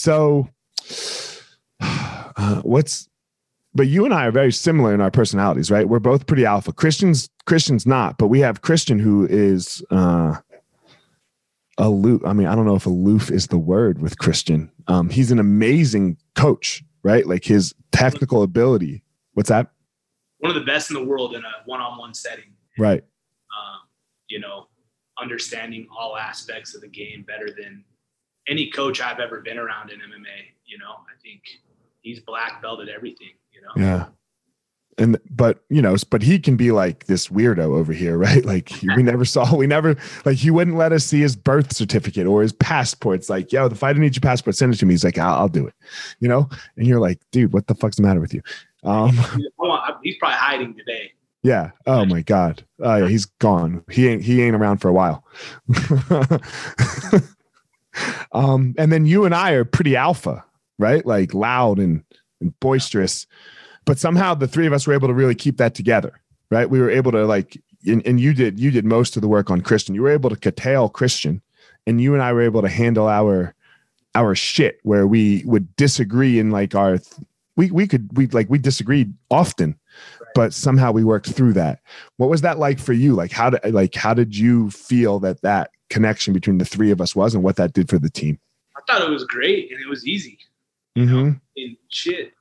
[0.00, 0.48] so
[1.80, 3.08] uh, what's
[3.72, 5.88] but you and I are very similar in our personalities, right?
[5.88, 6.72] We're both pretty alpha.
[6.72, 10.36] Christian's Christian's not, but we have Christian who is uh
[11.78, 12.22] aloof.
[12.24, 14.70] I mean, I don't know if aloof is the word with Christian.
[14.88, 17.26] Um, he's an amazing coach, right?
[17.26, 19.02] Like his technical ability.
[19.34, 19.70] What's that?
[20.38, 22.52] One of the best in the world in a one-on-one setting.
[22.78, 23.02] Right.
[23.02, 23.80] Um,
[24.28, 24.68] you know,
[25.20, 27.84] understanding all aspects of the game better than
[28.48, 30.54] any coach I've ever been around in MMA.
[30.66, 31.42] You know, I think
[32.02, 33.88] he's black belted everything you know?
[33.88, 34.06] Yeah.
[34.98, 38.44] And but you know, but he can be like this weirdo over here, right?
[38.44, 42.26] Like we never saw, we never like he wouldn't let us see his birth certificate
[42.26, 43.20] or his passport.
[43.20, 44.94] It's like, yo, the fighter needs your passport, send it to me.
[44.94, 45.74] He's like, I'll, I'll do it,
[46.18, 46.48] you know.
[46.76, 48.42] And you're like, dude, what the fuck's the matter with you?
[48.82, 49.12] Um,
[50.02, 51.12] he's probably hiding today.
[51.42, 51.70] Yeah.
[51.86, 52.66] Oh my God.
[52.80, 53.82] Oh yeah, he's gone.
[53.90, 55.24] He ain't he ain't around for a while.
[58.32, 60.44] Um, and then you and I are pretty alpha,
[60.78, 61.04] right?
[61.04, 62.04] Like loud and
[62.40, 63.26] and boisterous.
[63.84, 66.68] But somehow the three of us were able to really keep that together, right?
[66.68, 69.50] We were able to like, and, and you did you did most of the work
[69.50, 69.94] on Christian.
[69.94, 71.42] You were able to curtail Christian,
[71.86, 73.54] and you and I were able to handle our
[74.14, 76.98] our shit where we would disagree in like our
[77.56, 79.78] we we could we like we disagreed often
[80.34, 81.80] but somehow we worked through that
[82.16, 85.40] what was that like for you like how did like how did you feel that
[85.42, 88.38] that connection between the three of us was and what that did for the team.
[88.76, 90.38] I thought it was great and it was easy.
[90.96, 91.14] Mm-hmm.
[91.14, 91.36] know?
[91.56, 92.32] and shit.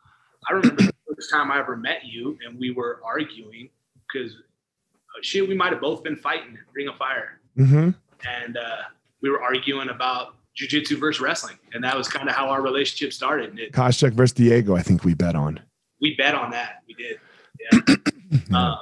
[0.49, 3.69] I remember the first time i ever met you and we were arguing
[4.07, 7.39] because uh, shit we might have both been fighting ring of fire.
[7.57, 7.89] Mm-hmm.
[8.25, 8.83] and uh,
[9.21, 11.57] we were arguing about jiu-jitsu versus wrestling.
[11.73, 13.59] And that was kind of how our relationship started.
[13.59, 15.59] It, Koscheck versus Diego I think we bet on.
[15.99, 16.83] We bet on that.
[16.87, 17.19] We did.
[17.59, 17.95] Yeah.
[18.53, 18.77] Um,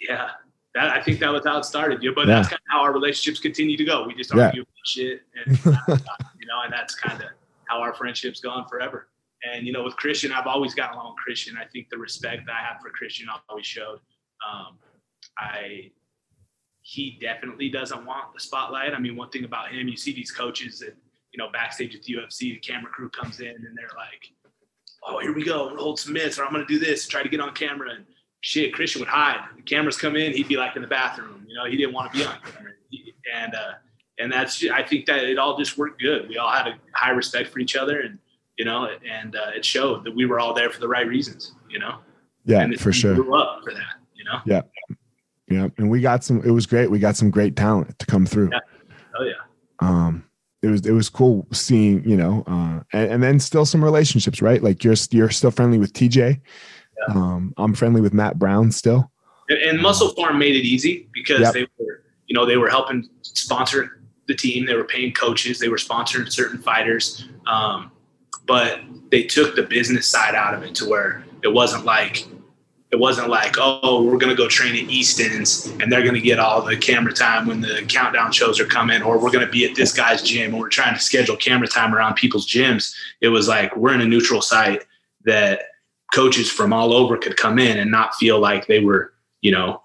[0.00, 0.30] yeah
[0.74, 2.36] that, I think that was how it started yeah but yeah.
[2.36, 4.82] that's kind of how our relationships continue to go we just argue yeah.
[4.84, 7.28] shit and you know and that's kind of
[7.66, 9.08] how our friendship's gone forever
[9.50, 12.46] and you know with Christian I've always gotten along with Christian I think the respect
[12.46, 14.00] that I have for Christian always showed
[14.48, 14.78] um,
[15.38, 15.90] I
[16.84, 18.92] he definitely doesn't want the spotlight.
[18.92, 20.94] I mean, one thing about him, you see these coaches that,
[21.32, 24.30] you know, backstage at the UFC, the camera crew comes in and they're like,
[25.02, 27.28] oh, here we go, I'm hold some mitts, or I'm gonna do this, try to
[27.30, 27.88] get on camera.
[27.94, 28.04] And
[28.44, 29.40] shit, Christian would hide.
[29.56, 31.46] The cameras come in, he'd be like in the bathroom.
[31.48, 32.72] You know, he didn't want to be on camera.
[33.34, 33.72] And uh,
[34.18, 36.28] and that's I think that it all just worked good.
[36.28, 38.18] We all had a high respect for each other, and
[38.58, 41.54] you know, and uh, it showed that we were all there for the right reasons.
[41.70, 41.98] You know.
[42.44, 43.14] Yeah, and for sure.
[43.14, 43.94] Grew up for that.
[44.14, 44.40] You know.
[44.44, 44.60] Yeah.
[45.48, 46.42] Yeah, and we got some.
[46.44, 46.90] It was great.
[46.90, 48.50] We got some great talent to come through.
[48.52, 48.58] Yeah.
[49.18, 49.32] Oh yeah.
[49.80, 50.24] Um,
[50.62, 54.40] it was it was cool seeing you know uh and, and, then still some relationships
[54.40, 56.40] right like you're you're still friendly with tj
[57.08, 57.14] yeah.
[57.14, 59.10] um i'm friendly with matt brown still
[59.48, 61.52] and, and MusclePharm made it easy because yep.
[61.54, 65.68] they were you know they were helping sponsor the team they were paying coaches they
[65.68, 67.90] were sponsoring certain fighters um
[68.46, 72.26] but they took the business side out of it to where it wasn't like
[72.94, 76.20] it wasn't like, oh, we're going to go train at Easton's and they're going to
[76.20, 79.50] get all the camera time when the countdown shows are coming, or we're going to
[79.50, 82.94] be at this guy's gym and we're trying to schedule camera time around people's gyms.
[83.20, 84.84] It was like, we're in a neutral site
[85.24, 85.62] that
[86.12, 89.82] coaches from all over could come in and not feel like they were, you know,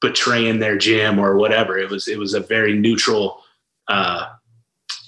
[0.00, 1.78] betraying their gym or whatever.
[1.78, 3.42] It was, it was a very neutral,
[3.88, 4.28] uh,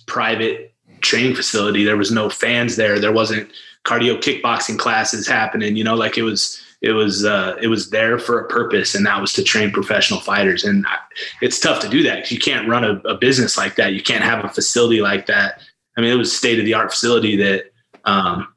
[0.06, 1.84] private training facility.
[1.84, 2.98] There was no fans there.
[2.98, 3.50] There wasn't
[3.84, 8.18] cardio kickboxing classes happening, you know, like it was, it was uh, it was there
[8.18, 10.64] for a purpose, and that was to train professional fighters.
[10.64, 10.96] And I,
[11.40, 13.92] it's tough to do that you can't run a, a, business like that.
[13.92, 15.60] You can't have a facility like that.
[15.96, 17.72] I mean, it was state of the art facility that
[18.04, 18.51] um,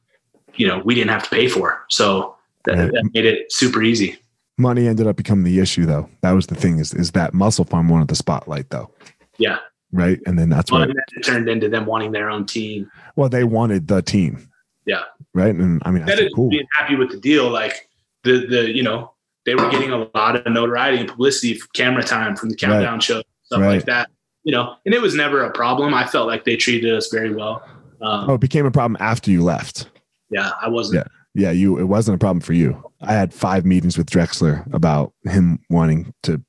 [0.57, 2.91] you know we didn't have to pay for, so that, right.
[2.91, 4.17] that made it super easy.
[4.57, 6.09] Money ended up becoming the issue, though.
[6.21, 6.79] That was the thing.
[6.79, 8.89] Is is that MusclePharm wanted the spotlight, though?
[9.37, 9.59] Yeah.
[9.91, 12.91] Right, and then that's well, what it, it turned into them wanting their own team.
[13.15, 14.49] Well, they wanted the team.
[14.85, 15.03] Yeah.
[15.33, 16.49] Right, and I mean, that's cool.
[16.49, 17.89] Being happy with the deal, like
[18.23, 19.13] the the you know
[19.45, 22.93] they were getting a lot of notoriety and publicity, from camera time from the countdown
[22.93, 23.03] right.
[23.03, 23.75] show, stuff right.
[23.75, 24.09] like that.
[24.43, 25.93] You know, and it was never a problem.
[25.93, 27.63] I felt like they treated us very well.
[28.01, 29.89] Um, oh, it became a problem after you left.
[30.35, 31.07] Yeah, I wasn't.
[31.33, 31.79] Yeah, yeah, you.
[31.79, 32.91] It wasn't a problem for you.
[33.01, 36.41] I had five meetings with Drexler about him wanting to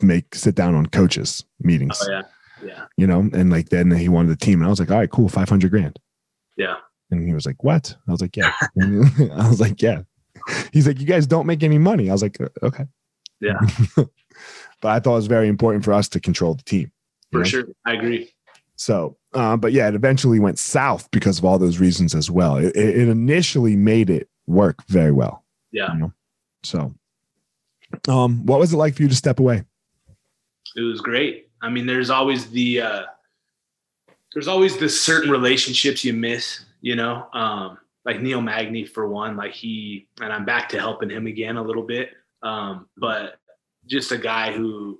[0.00, 1.98] make sit down on coaches meetings.
[2.00, 2.22] Oh yeah,
[2.64, 2.84] yeah.
[2.96, 5.10] You know, and like then he wanted the team, and I was like, all right,
[5.10, 5.98] cool, five hundred grand.
[6.56, 6.76] Yeah.
[7.10, 7.96] And he was like, what?
[8.08, 8.52] I was like, yeah.
[8.80, 10.02] I was like, yeah.
[10.72, 12.08] He's like, you guys don't make any money.
[12.08, 12.86] I was like, uh, okay.
[13.40, 13.58] Yeah.
[13.96, 14.08] but
[14.84, 16.92] I thought it was very important for us to control the team.
[17.32, 17.44] For know?
[17.44, 17.64] sure.
[17.84, 18.33] I agree.
[18.76, 22.56] So, uh, but yeah, it eventually went south because of all those reasons as well.
[22.56, 25.44] It, it initially made it work very well.
[25.70, 25.92] Yeah.
[25.92, 26.12] You know?
[26.62, 26.94] So,
[28.08, 29.64] um, what was it like for you to step away?
[30.76, 31.48] It was great.
[31.62, 33.02] I mean, there's always the, uh,
[34.32, 39.36] there's always the certain relationships you miss, you know, um, like Neil Magny for one,
[39.36, 42.10] like he and I'm back to helping him again a little bit.
[42.42, 43.36] Um, but
[43.86, 44.98] just a guy who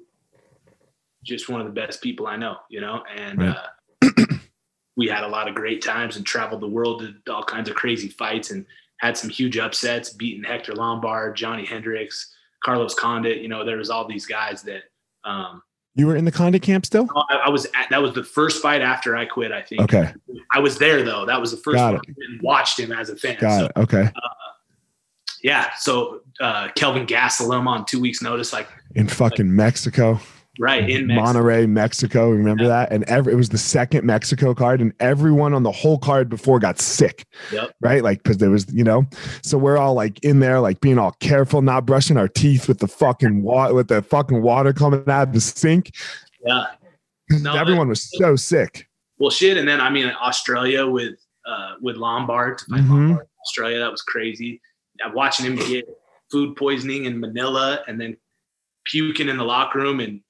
[1.25, 3.57] just one of the best people I know, you know, and right.
[4.03, 4.37] uh,
[4.97, 7.75] we had a lot of great times and traveled the world, did all kinds of
[7.75, 8.65] crazy fights and
[8.99, 13.39] had some huge upsets, beating Hector Lombard, Johnny Hendricks, Carlos Condit.
[13.39, 14.85] You know, there was all these guys that
[15.25, 15.63] um,
[15.97, 17.09] you were in the Condit camp still?
[17.15, 19.83] I, I, was at, that was the first fight after I quit, I think.
[19.83, 20.13] Okay.
[20.53, 21.25] I was there though.
[21.25, 23.37] That was the first Got one and watched him as a fan.
[23.41, 23.73] Got so, it.
[23.77, 24.03] Okay.
[24.03, 24.29] Uh,
[25.43, 25.71] yeah.
[25.79, 30.19] So uh, Kelvin Gastelum on two weeks notice, like in fucking like, Mexico
[30.59, 31.41] right in Mexico.
[31.41, 32.31] Monterrey, Mexico.
[32.31, 32.69] Remember yeah.
[32.69, 32.93] that?
[32.93, 36.59] And every it was the second Mexico card, and everyone on the whole card before
[36.59, 37.27] got sick.
[37.53, 37.75] Yep.
[37.81, 39.07] Right, like because there was, you know,
[39.43, 42.79] so we're all like in there, like being all careful, not brushing our teeth with
[42.79, 45.93] the fucking water, with the fucking water coming out of the sink.
[46.45, 46.67] Yeah.
[47.41, 48.87] No, everyone was so sick.
[49.17, 51.15] Well, shit, and then I mean Australia with
[51.47, 52.93] uh with Lombard, mm-hmm.
[52.93, 54.61] Lombard Australia, that was crazy.
[55.03, 55.89] I'm watching him get
[56.31, 58.19] food poisoning in Manila, and then
[58.85, 60.21] puking in the locker room and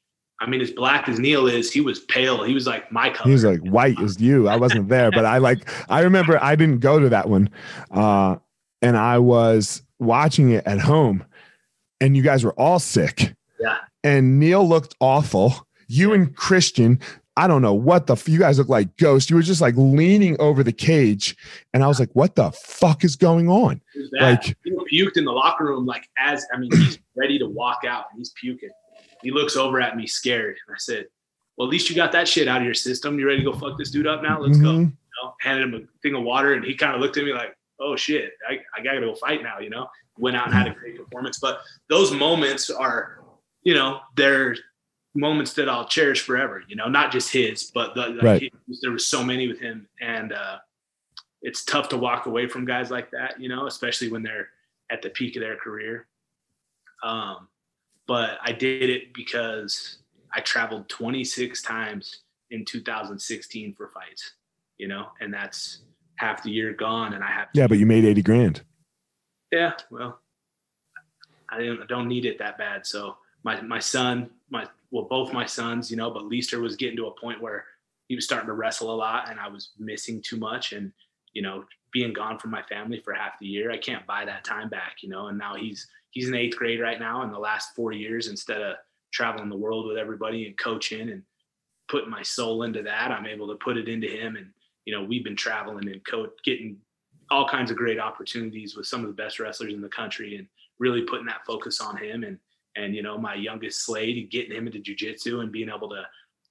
[0.40, 2.42] I mean, as black as Neil is, he was pale.
[2.42, 3.29] He was like my color.
[3.29, 4.49] He was like white as you.
[4.49, 5.68] I wasn't there, but I like.
[5.88, 7.49] I remember I didn't go to that one,
[7.90, 8.37] uh,
[8.83, 11.25] and I was watching it at home,
[12.01, 13.35] and you guys were all sick.
[13.61, 13.79] Yeah.
[14.03, 15.66] And Neil looked awful.
[15.87, 16.99] You and Christian,
[17.37, 18.23] I don't know what the.
[18.27, 19.31] You guys look like ghosts.
[19.31, 21.37] You were just like leaning over the cage,
[21.73, 23.81] and I was like, "What the fuck is going on?"
[24.20, 25.87] Like he puked in the locker room.
[25.87, 28.70] Like as I mean, he's ready to walk out, and he's puking.
[29.24, 30.56] He looks over at me scared.
[30.66, 31.06] And I said,
[31.56, 33.18] Well, at least you got that shit out of your system.
[33.18, 34.40] You ready to go fuck this dude up now?
[34.40, 34.64] Let's mm-hmm.
[34.64, 34.72] go.
[34.72, 37.32] You know, handed him a thing of water and he kind of looked at me
[37.32, 39.88] like, Oh shit, I, I gotta go fight now, you know.
[40.16, 41.40] Went out and had a great performance.
[41.40, 43.24] But those moments are,
[43.64, 44.55] you know, they're
[45.14, 48.42] moments that I'll cherish forever, you know, not just his, but the, right.
[48.42, 49.88] he, there was so many with him.
[50.01, 50.59] And uh,
[51.42, 54.49] it's tough to walk away from guys like that, you know, especially when they're
[54.90, 56.07] at the peak of their career.
[57.03, 57.49] Um,
[58.07, 59.98] but I did it because
[60.32, 64.34] I traveled 26 times in 2016 for fights,
[64.78, 65.82] you know, and that's
[66.16, 68.62] half the year gone and I have Yeah, but you made 80 grand.
[69.50, 70.20] Yeah, well,
[71.50, 72.86] I don't, I don't need it that bad.
[72.86, 76.96] So my my son, my well, both my sons, you know, but Leister was getting
[76.96, 77.64] to a point where
[78.09, 80.92] he was starting to wrestle a lot and I was missing too much and
[81.35, 84.45] you know, being gone from my family for half the year, I can't buy that
[84.45, 85.26] time back, you know.
[85.26, 87.22] And now he's he's in eighth grade right now.
[87.22, 88.76] In the last four years, instead of
[89.12, 91.22] traveling the world with everybody and coaching and
[91.89, 94.37] putting my soul into that, I'm able to put it into him.
[94.37, 94.47] And
[94.85, 96.78] you know, we've been traveling and coach getting
[97.30, 100.47] all kinds of great opportunities with some of the best wrestlers in the country, and
[100.78, 102.24] really putting that focus on him.
[102.24, 102.39] And
[102.76, 106.05] and you know, my youngest Slade, and getting him into jujitsu and being able to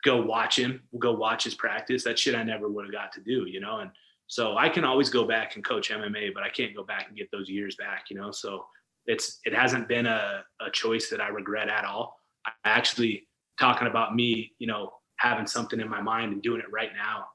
[0.03, 2.03] go watch him, go watch his practice.
[2.03, 3.79] That shit I never would have got to do, you know.
[3.79, 3.91] And
[4.27, 7.17] so I can always go back and coach MMA, but I can't go back and
[7.17, 8.31] get those years back, you know.
[8.31, 8.65] So
[9.05, 12.19] it's it hasn't been a, a choice that I regret at all.
[12.45, 13.27] I actually
[13.59, 17.25] talking about me, you know, having something in my mind and doing it right now.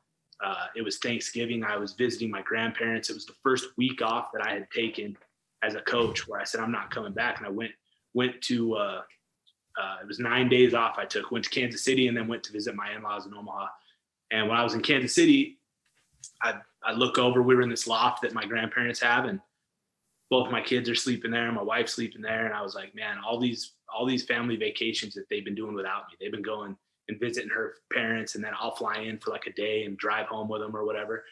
[0.45, 1.65] Uh, it was Thanksgiving.
[1.65, 3.11] I was visiting my grandparents.
[3.11, 5.17] It was the first week off that I had taken
[5.65, 7.73] as a coach, where I said I'm not coming back, and I went
[8.15, 8.75] went to.
[8.75, 9.01] Uh,
[9.81, 11.31] uh, it was nine days off I took.
[11.31, 13.67] Went to Kansas City and then went to visit my in-laws in Omaha.
[14.33, 15.58] And when I was in Kansas City,
[16.43, 17.43] I I look over.
[17.43, 19.41] We were in this loft that my grandparents have, and
[20.31, 21.51] both my kids are sleeping there.
[21.53, 25.15] My wife's sleeping there, and I was like, man, all these all these family vacations
[25.15, 26.17] that they've been doing without me.
[26.21, 26.77] They've been going
[27.09, 30.27] and visiting her parents, and then I'll fly in for like a day and drive
[30.27, 31.25] home with them or whatever.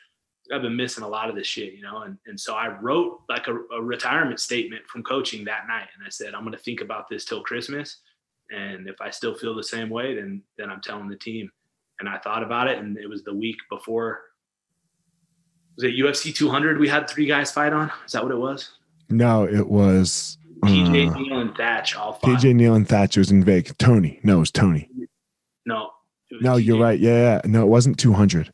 [0.53, 2.03] I've been missing a lot of this shit, you know.
[2.03, 6.07] And and so I wrote like a, a retirement statement from coaching that night, and
[6.07, 7.99] I said I'm going to think about this till Christmas,
[8.51, 11.51] and if I still feel the same way, then then I'm telling the team.
[11.99, 14.21] And I thought about it, and it was the week before
[15.77, 17.91] was it UFC 200 we had three guys fight on?
[18.07, 18.73] Is that what it was?
[19.09, 22.31] No, it was TJ uh, Neil and Thatch all fought.
[22.31, 23.75] TJ Neil and Thatch was in Vegas.
[23.79, 24.21] Tony.
[24.23, 24.89] No, it was Tony.
[25.65, 25.91] No.
[26.41, 26.65] no, TJ.
[26.65, 26.99] you're right.
[26.99, 27.41] Yeah, yeah.
[27.45, 28.53] No, it wasn't 200.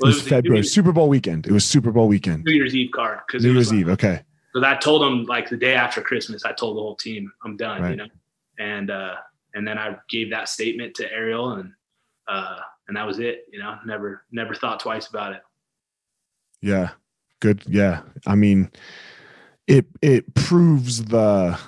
[0.00, 1.46] Well, it was, it was February, Super Bowl weekend.
[1.46, 2.44] It was Super Bowl weekend.
[2.44, 3.20] New Year's Eve card.
[3.34, 3.88] New Year's like, Eve.
[3.90, 4.22] Okay.
[4.54, 7.56] So I told them like the day after Christmas, I told the whole team I'm
[7.56, 7.90] done, right.
[7.90, 8.06] you know?
[8.58, 9.14] And, uh,
[9.54, 11.72] and then I gave that statement to Ariel and,
[12.26, 15.42] uh, and that was it, you know, never, never thought twice about it.
[16.60, 16.90] Yeah.
[17.40, 17.62] Good.
[17.66, 18.02] Yeah.
[18.26, 18.70] I mean,
[19.66, 21.58] it it proves the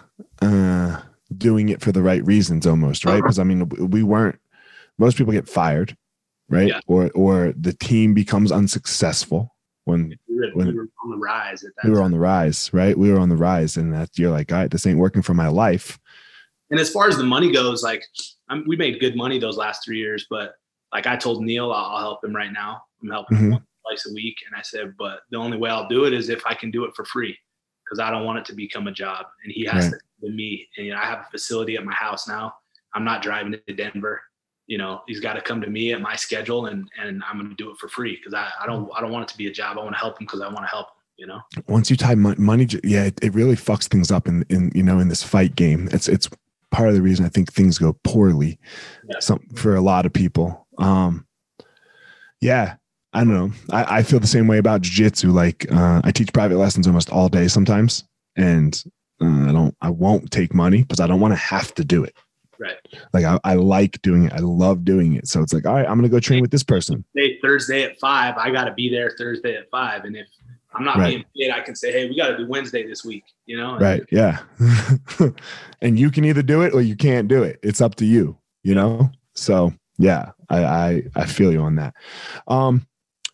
[0.42, 1.00] uh
[1.36, 3.22] doing it for the right reasons almost, right?
[3.22, 4.38] Because I mean, we weren't
[4.98, 5.96] most people get fired,
[6.48, 6.68] right?
[6.68, 6.80] Yeah.
[6.86, 11.64] Or or the team becomes unsuccessful when we were, when we were on the rise.
[11.84, 12.04] we were time.
[12.04, 12.96] on the rise, right?
[12.96, 15.34] We were on the rise, and that you're like, all right, this ain't working for
[15.34, 15.98] my life.
[16.70, 18.04] And as far as the money goes, like
[18.48, 20.54] I'm, we made good money those last three years, but
[20.92, 22.82] like I told Neil, I'll, I'll help him right now.
[23.02, 23.52] I'm helping mm-hmm.
[23.52, 24.36] him twice a week.
[24.46, 26.84] And I said, but the only way I'll do it is if I can do
[26.84, 27.36] it for free
[27.84, 29.26] because I don't want it to become a job.
[29.44, 30.00] And he has right.
[30.24, 30.68] to me.
[30.76, 32.54] And you know, I have a facility at my house now.
[32.94, 34.20] I'm not driving to Denver.
[34.66, 37.54] You know, he's got to come to me at my schedule and and I'm gonna
[37.56, 39.52] do it for free because I, I don't I don't want it to be a
[39.52, 39.78] job.
[39.78, 40.94] I want to help him because I want to help him.
[41.16, 41.40] You know.
[41.68, 45.00] Once you tie money, yeah, it, it really fucks things up in in you know
[45.00, 45.88] in this fight game.
[45.92, 46.30] It's it's
[46.70, 48.58] part of the reason I think things go poorly,
[49.08, 49.18] yeah.
[49.18, 50.66] some for a lot of people.
[50.78, 51.26] Um,
[52.40, 52.76] yeah,
[53.12, 53.50] I don't know.
[53.70, 55.32] I, I feel the same way about jujitsu.
[55.32, 58.04] Like uh, I teach private lessons almost all day sometimes,
[58.36, 58.82] and
[59.20, 59.76] uh, I don't.
[59.80, 62.14] I won't take money because I don't want to have to do it.
[62.60, 62.76] Right.
[63.12, 64.32] Like I, I like doing it.
[64.32, 65.26] I love doing it.
[65.26, 67.04] So it's like, all right, I'm gonna go train with this person.
[67.16, 68.36] Hey, Thursday at five.
[68.36, 70.28] I got to be there Thursday at five, and if
[70.74, 71.08] I'm not right.
[71.08, 73.24] being paid, I can say, hey, we got to do Wednesday this week.
[73.46, 73.78] You know.
[73.78, 74.02] right.
[74.12, 74.38] Yeah.
[75.80, 77.58] and you can either do it or you can't do it.
[77.62, 78.38] It's up to you.
[78.62, 79.10] You know.
[79.34, 81.94] So yeah, I I, I feel you on that.
[82.46, 82.86] Um,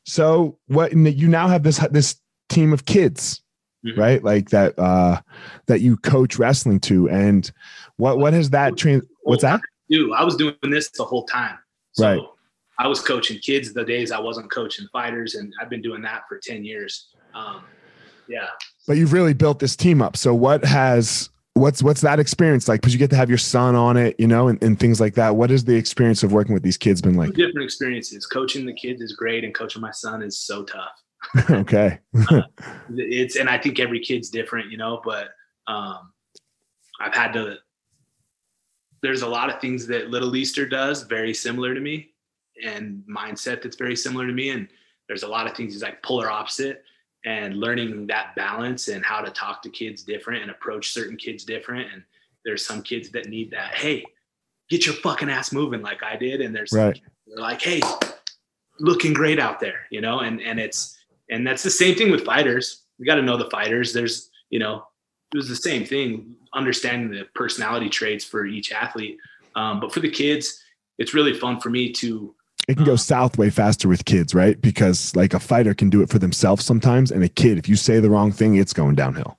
[0.07, 2.17] so what you now have this this
[2.49, 3.43] team of kids,
[3.85, 4.01] mm-hmm.
[4.01, 4.23] right?
[4.23, 5.21] Like that uh
[5.67, 7.51] that you coach wrestling to, and
[7.97, 9.05] what what has that trans?
[9.23, 9.61] What's that?
[9.91, 11.59] Do I was doing this the whole time.
[11.93, 12.21] So right.
[12.79, 16.23] I was coaching kids the days I wasn't coaching fighters, and I've been doing that
[16.29, 17.09] for ten years.
[17.35, 17.65] Um,
[18.29, 18.49] yeah.
[18.87, 20.17] But you've really built this team up.
[20.17, 22.81] So what has what's what's that experience like?
[22.81, 25.15] Because you get to have your son on it you know and, and things like
[25.15, 25.37] that.
[25.37, 27.33] What is the experience of working with these kids been like?
[27.35, 28.27] Different experiences.
[28.27, 31.03] Coaching the kids is great and coaching my son is so tough.
[31.51, 31.99] Okay.
[32.31, 32.43] Uh,
[32.91, 35.31] it's and i think every kid's different you know but
[35.67, 36.13] um
[37.01, 37.57] i've had to
[39.03, 42.11] there's a lot of things that little Leister does very similar to me
[42.65, 44.51] and mindset that's very similar to me.
[44.51, 44.69] And
[45.09, 46.83] there's a lot of things he's like polar opposite
[47.27, 51.45] and learning that balance and how to talk to kids different and approach certain kids
[51.45, 51.93] different.
[51.93, 52.03] And
[52.45, 54.05] there's some kids that need that, hey,
[54.71, 56.41] get your fucking ass moving like I did.
[56.41, 56.99] And there's right.
[57.27, 57.81] they're like, hey,
[58.79, 60.97] looking great out there, you know, and and it's
[61.29, 62.85] and that's the same thing with fighters.
[62.99, 63.93] We got to know the fighters.
[63.93, 64.87] There's, you know,
[65.35, 69.19] it was the same thing, understanding the personality traits for each athlete.
[69.57, 70.63] Um, but for the kids,
[70.99, 72.36] it's really fun for me to
[72.69, 74.61] it can go south way faster with kids, right?
[74.61, 77.77] Because like a fighter can do it for themselves sometimes, and a kid, if you
[77.77, 79.39] say the wrong thing, it's going downhill.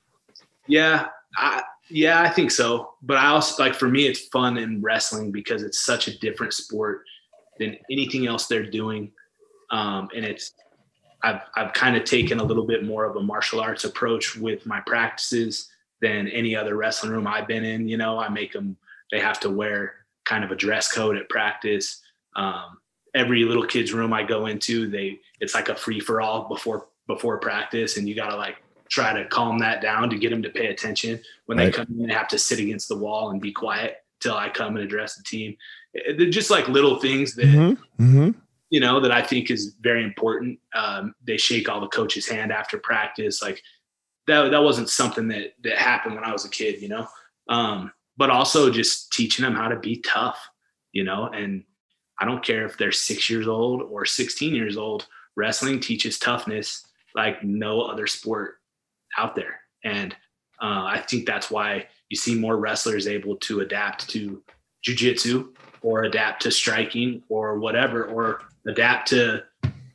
[0.67, 2.93] Yeah, I, yeah, I think so.
[3.01, 6.53] But I also like for me, it's fun in wrestling because it's such a different
[6.53, 7.03] sport
[7.59, 9.11] than anything else they're doing,
[9.71, 10.53] um, and it's
[11.21, 14.65] I've I've kind of taken a little bit more of a martial arts approach with
[14.65, 15.69] my practices
[16.01, 17.89] than any other wrestling room I've been in.
[17.89, 18.77] You know, I make them
[19.11, 22.01] they have to wear kind of a dress code at practice.
[22.35, 22.77] Um,
[23.17, 26.87] every little kid's room I go into, they it's like a free for all before
[27.07, 28.57] before practice, and you got to like
[28.89, 31.19] try to calm that down to get them to pay attention.
[31.47, 31.65] When right.
[31.65, 34.49] they come in, they have to sit against the wall and be quiet till I
[34.49, 35.57] come and address the team.
[35.93, 38.03] They're just like little things that mm-hmm.
[38.03, 38.39] Mm-hmm.
[38.69, 40.59] you know that I think is very important.
[40.75, 43.61] Um, they shake all the coach's hand after practice, like
[44.27, 44.51] that.
[44.51, 47.07] That wasn't something that that happened when I was a kid, you know.
[47.49, 50.49] Um, but also just teaching them how to be tough,
[50.91, 51.63] you know, and
[52.19, 55.07] I don't care if they're six years old or 16 years old.
[55.35, 58.59] Wrestling teaches toughness like no other sport
[59.17, 59.61] out there.
[59.83, 60.13] And
[60.61, 64.41] uh, I think that's why you see more wrestlers able to adapt to
[64.85, 65.49] jujitsu
[65.81, 69.43] or adapt to striking or whatever, or adapt to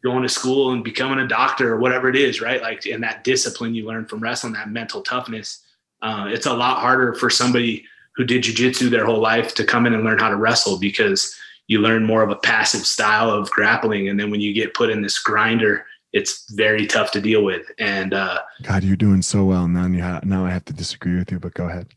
[0.02, 2.62] going to school and becoming a doctor or whatever it is, right?
[2.62, 5.64] Like, in that discipline you learn from wrestling, that mental toughness.
[6.00, 7.84] Uh, it's a lot harder for somebody
[8.16, 11.36] who did jujitsu their whole life to come in and learn how to wrestle because
[11.72, 14.08] you learn more of a passive style of grappling.
[14.08, 17.66] And then when you get put in this grinder, it's very tough to deal with.
[17.78, 19.86] And uh, God, you're doing so well now.
[19.86, 21.88] You ha- now I have to disagree with you, but go ahead.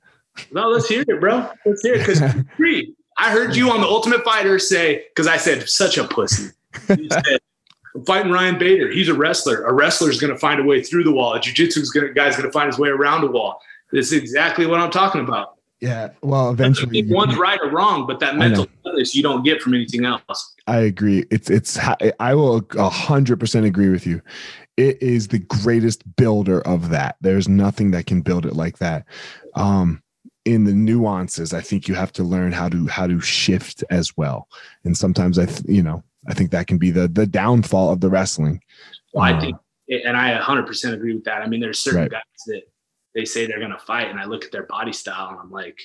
[0.54, 1.50] No, let's hear it, bro.
[1.66, 2.00] Let's hear it.
[2.00, 2.22] Because
[3.18, 6.52] I heard you on the Ultimate Fighter say, because I said such a pussy.
[6.90, 7.40] You said,
[7.94, 8.90] I'm fighting Ryan Bader.
[8.92, 9.66] He's a wrestler.
[9.66, 11.34] A wrestler's going to find a way through the wall.
[11.34, 13.62] A jiu-jitsu guy's going to find his way around the wall.
[13.92, 15.55] This is exactly what I'm talking about.
[15.82, 16.10] Yeah.
[16.22, 20.56] Well, eventually, one's right or wrong, but that mental you don't get from anything else.
[20.68, 21.26] I agree.
[21.32, 21.78] It's it's.
[22.20, 24.22] I will a hundred percent agree with you.
[24.78, 27.18] It is the greatest builder of that.
[27.22, 29.06] There's nothing that can build it like that.
[29.56, 30.02] Um,
[30.46, 34.16] in the nuances, I think you have to learn how to how to shift as
[34.16, 34.48] well.
[34.84, 38.00] And sometimes I, th- you know, I think that can be the the downfall of
[38.00, 38.62] the wrestling.
[39.14, 39.58] Well, I uh, think,
[39.90, 41.42] and I 100% agree with that.
[41.42, 42.12] I mean, there's certain right.
[42.12, 42.64] guys that
[43.16, 45.50] they say they're going to fight and i look at their body style and i'm
[45.50, 45.80] like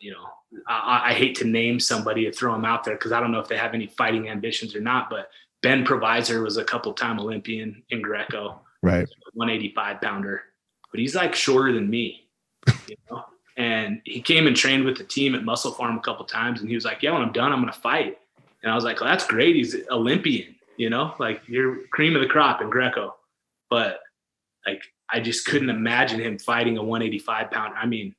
[0.00, 0.26] you know
[0.66, 3.40] I, I hate to name somebody and throw them out there because i don't know
[3.40, 5.30] if they have any fighting ambitions or not but
[5.62, 8.60] ben provisor was a couple time olympian in greco.
[8.82, 9.08] Right.
[9.34, 10.42] 185 pounder
[10.90, 12.28] but he's like shorter than me
[12.88, 13.24] you know?
[13.58, 16.74] And he came and trained with the team at MusclePharm a couple times and he
[16.74, 18.18] was like yeah when i'm done i'm going to fight.
[18.62, 19.56] And i was like well that's great.
[19.56, 21.14] He's olympian you know?
[21.18, 23.16] Like you're cream of the crop in greco.
[23.70, 24.00] But
[24.66, 27.74] like I just couldn't imagine him fighting a 185 pound.
[27.76, 28.14] I mean,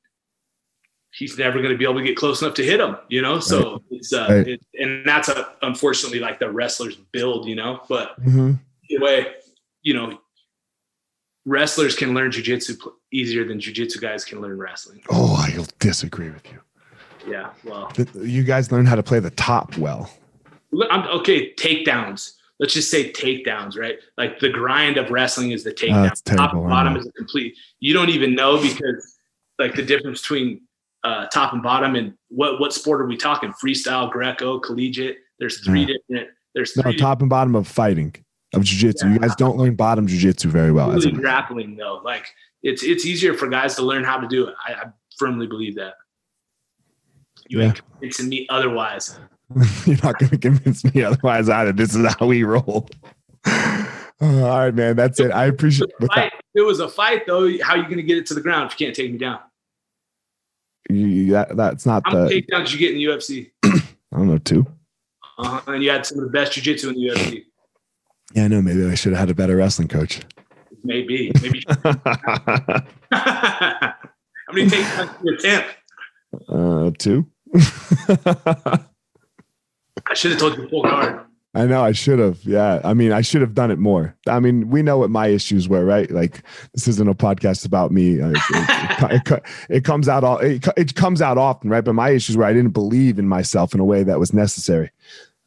[1.11, 3.39] he's never going to be able to get close enough to hit him, you know?
[3.39, 3.81] So right.
[3.91, 4.47] it's, uh, right.
[4.47, 8.53] it, and that's a, unfortunately like the wrestler's build, you know, but mm-hmm.
[8.89, 9.33] anyway,
[9.81, 10.19] you know,
[11.45, 12.77] wrestlers can learn jujitsu
[13.11, 15.01] easier than jujitsu guys can learn wrestling.
[15.09, 16.59] Oh, I'll disagree with you.
[17.27, 17.49] Yeah.
[17.63, 20.09] Well, you guys learn how to play the top well.
[20.89, 21.53] I'm okay.
[21.55, 23.97] Takedowns let's just say takedowns, right?
[24.17, 26.11] Like the grind of wrestling is the takedown.
[26.11, 27.55] Oh, top and bottom is a complete.
[27.79, 29.17] You don't even know because
[29.59, 30.61] like the difference between
[31.03, 33.53] uh, top and bottom and what what sport are we talking?
[33.63, 35.17] Freestyle, Greco, collegiate.
[35.39, 35.95] There's three yeah.
[36.09, 36.29] different.
[36.55, 38.15] There's no top and bottom of fighting
[38.53, 39.07] of jiu-jitsu.
[39.07, 39.13] Yeah.
[39.13, 40.91] You guys don't learn bottom jiu-jitsu very well.
[40.91, 42.25] Really grappling though, like
[42.63, 44.55] it's it's easier for guys to learn how to do it.
[44.67, 44.83] I, I
[45.19, 45.93] firmly believe that.
[47.47, 47.65] You yeah.
[47.65, 49.19] ain't convincing me otherwise.
[49.85, 51.71] You're not going to convince me otherwise either.
[51.71, 52.89] This is how we roll.
[53.45, 53.85] all
[54.21, 54.95] right, man.
[54.95, 55.31] That's it.
[55.31, 56.33] I appreciate it.
[56.53, 58.71] It was a fight, though, how are you going to get it to the ground
[58.71, 59.39] if you can't take me down?
[60.89, 63.51] You, that, that's not how the takedowns you get in the UFC.
[63.63, 64.65] I don't know, two.
[65.37, 65.61] Uh-huh.
[65.67, 67.43] And you had some of the best jiu-jitsu in the UFC.
[68.33, 68.61] Yeah, I know.
[68.61, 70.21] Maybe I should have had a better wrestling coach.
[70.83, 71.31] Maybe.
[71.41, 71.63] Maybe.
[71.67, 71.83] how
[74.51, 75.67] many takedowns did you attempt?
[76.49, 77.27] Uh, two.
[80.17, 81.19] I should have told you guard.
[81.53, 82.43] I know I should have.
[82.43, 82.81] Yeah.
[82.83, 84.15] I mean, I should have done it more.
[84.25, 86.09] I mean, we know what my issues were, right?
[86.09, 86.41] Like
[86.73, 88.15] this isn't a podcast about me.
[88.15, 91.83] It, it, it, it comes out all, it, comes out often, right?
[91.83, 94.89] But my issues were I didn't believe in myself in a way that was necessary.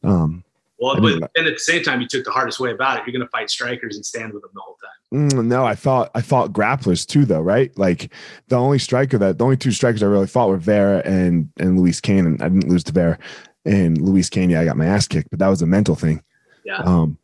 [0.04, 0.44] Um,
[0.78, 3.06] well, but then at the same time, you took the hardest way about it.
[3.06, 5.30] You're going to fight strikers and stand with them the whole time.
[5.30, 7.76] Mm, no, I fought I fought grapplers too, though, right?
[7.76, 8.14] Like
[8.46, 11.78] the only striker that the only two strikers I really fought were Vera and and
[11.78, 12.40] Luiz Cané.
[12.40, 13.18] I didn't lose to Vera
[13.64, 16.22] and Luiz Cané, I got my ass kicked, but that was a mental thing.
[16.64, 16.78] Yeah.
[16.78, 17.18] Um,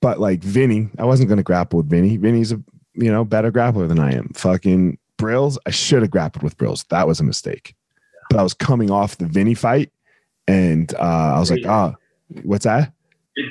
[0.00, 2.16] but like Vinny, I wasn't going to grapple with Vinny.
[2.16, 2.62] Vinny's a
[2.94, 4.28] you know better grappler than I am.
[4.34, 6.86] Fucking Brilz, I should have grappled with Brilz.
[6.88, 7.74] That was a mistake.
[7.96, 8.20] Yeah.
[8.30, 9.92] But I was coming off the Vinny fight,
[10.46, 11.94] and uh, I was like, oh,
[12.42, 12.92] What's that?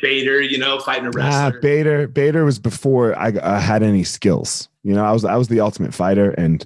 [0.02, 1.58] Bader, you know, fighting a wrestler?
[1.58, 2.08] Ah, Bader.
[2.08, 4.70] Bader was before I, I had any skills.
[4.84, 6.66] You know, I was I was the ultimate fighter, and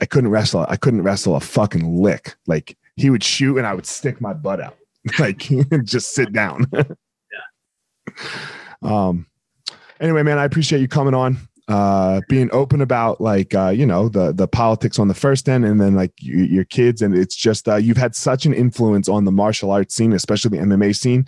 [0.00, 0.66] I couldn't wrestle.
[0.68, 2.34] I couldn't wrestle a fucking lick.
[2.46, 4.76] Like he would shoot, and I would stick my butt out,
[5.18, 5.38] like
[5.84, 6.66] just sit down.
[6.72, 8.14] yeah.
[8.82, 9.26] Um.
[10.00, 11.38] Anyway, man, I appreciate you coming on
[11.68, 15.64] uh, being open about like uh, you know the the politics on the first end,
[15.64, 19.08] and then like you, your kids, and it's just uh, you've had such an influence
[19.08, 21.26] on the martial arts scene, especially the MMA scene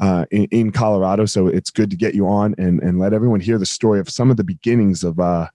[0.00, 1.24] uh, in, in Colorado.
[1.24, 4.10] So it's good to get you on and and let everyone hear the story of
[4.10, 5.48] some of the beginnings of uh,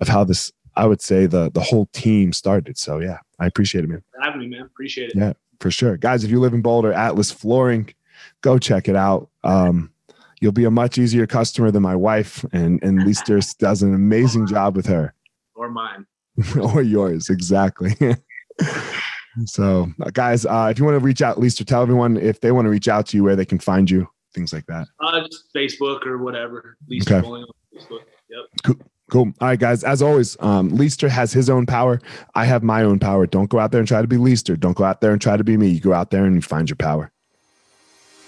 [0.00, 2.76] of how this I would say the the whole team started.
[2.76, 4.02] So yeah, I appreciate it, man.
[4.20, 4.62] Having me, man.
[4.62, 5.16] Appreciate it.
[5.16, 6.24] Yeah, for sure, guys.
[6.24, 7.94] If you live in Boulder, Atlas Flooring,
[8.40, 9.28] go check it out.
[9.44, 9.92] Um,
[10.40, 14.46] you'll be a much easier customer than my wife, and and Leister does an amazing
[14.46, 15.14] job with her.
[15.54, 16.06] Or mine.
[16.74, 17.94] or yours, exactly.
[19.44, 22.52] so, uh, guys, uh, if you want to reach out, Leister, tell everyone if they
[22.52, 24.88] want to reach out to you where they can find you, things like that.
[25.00, 26.76] Uh, just Facebook or whatever.
[26.88, 27.26] Leister okay.
[27.26, 28.00] Bowling on Facebook.
[28.30, 28.44] Yep.
[28.64, 28.76] Cool.
[29.10, 29.32] Cool.
[29.40, 29.82] All right, guys.
[29.82, 32.00] As always, um, Leister has his own power.
[32.34, 33.26] I have my own power.
[33.26, 34.56] Don't go out there and try to be Leister.
[34.56, 35.68] Don't go out there and try to be me.
[35.68, 37.10] You go out there and you find your power.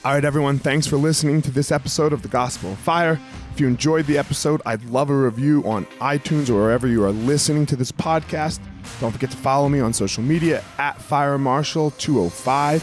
[0.04, 3.20] All right, everyone, thanks for listening to this episode of The Gospel of Fire.
[3.52, 7.12] If you enjoyed the episode, I'd love a review on iTunes or wherever you are
[7.12, 8.58] listening to this podcast.
[9.00, 12.82] Don't forget to follow me on social media at Fire Marshal 205.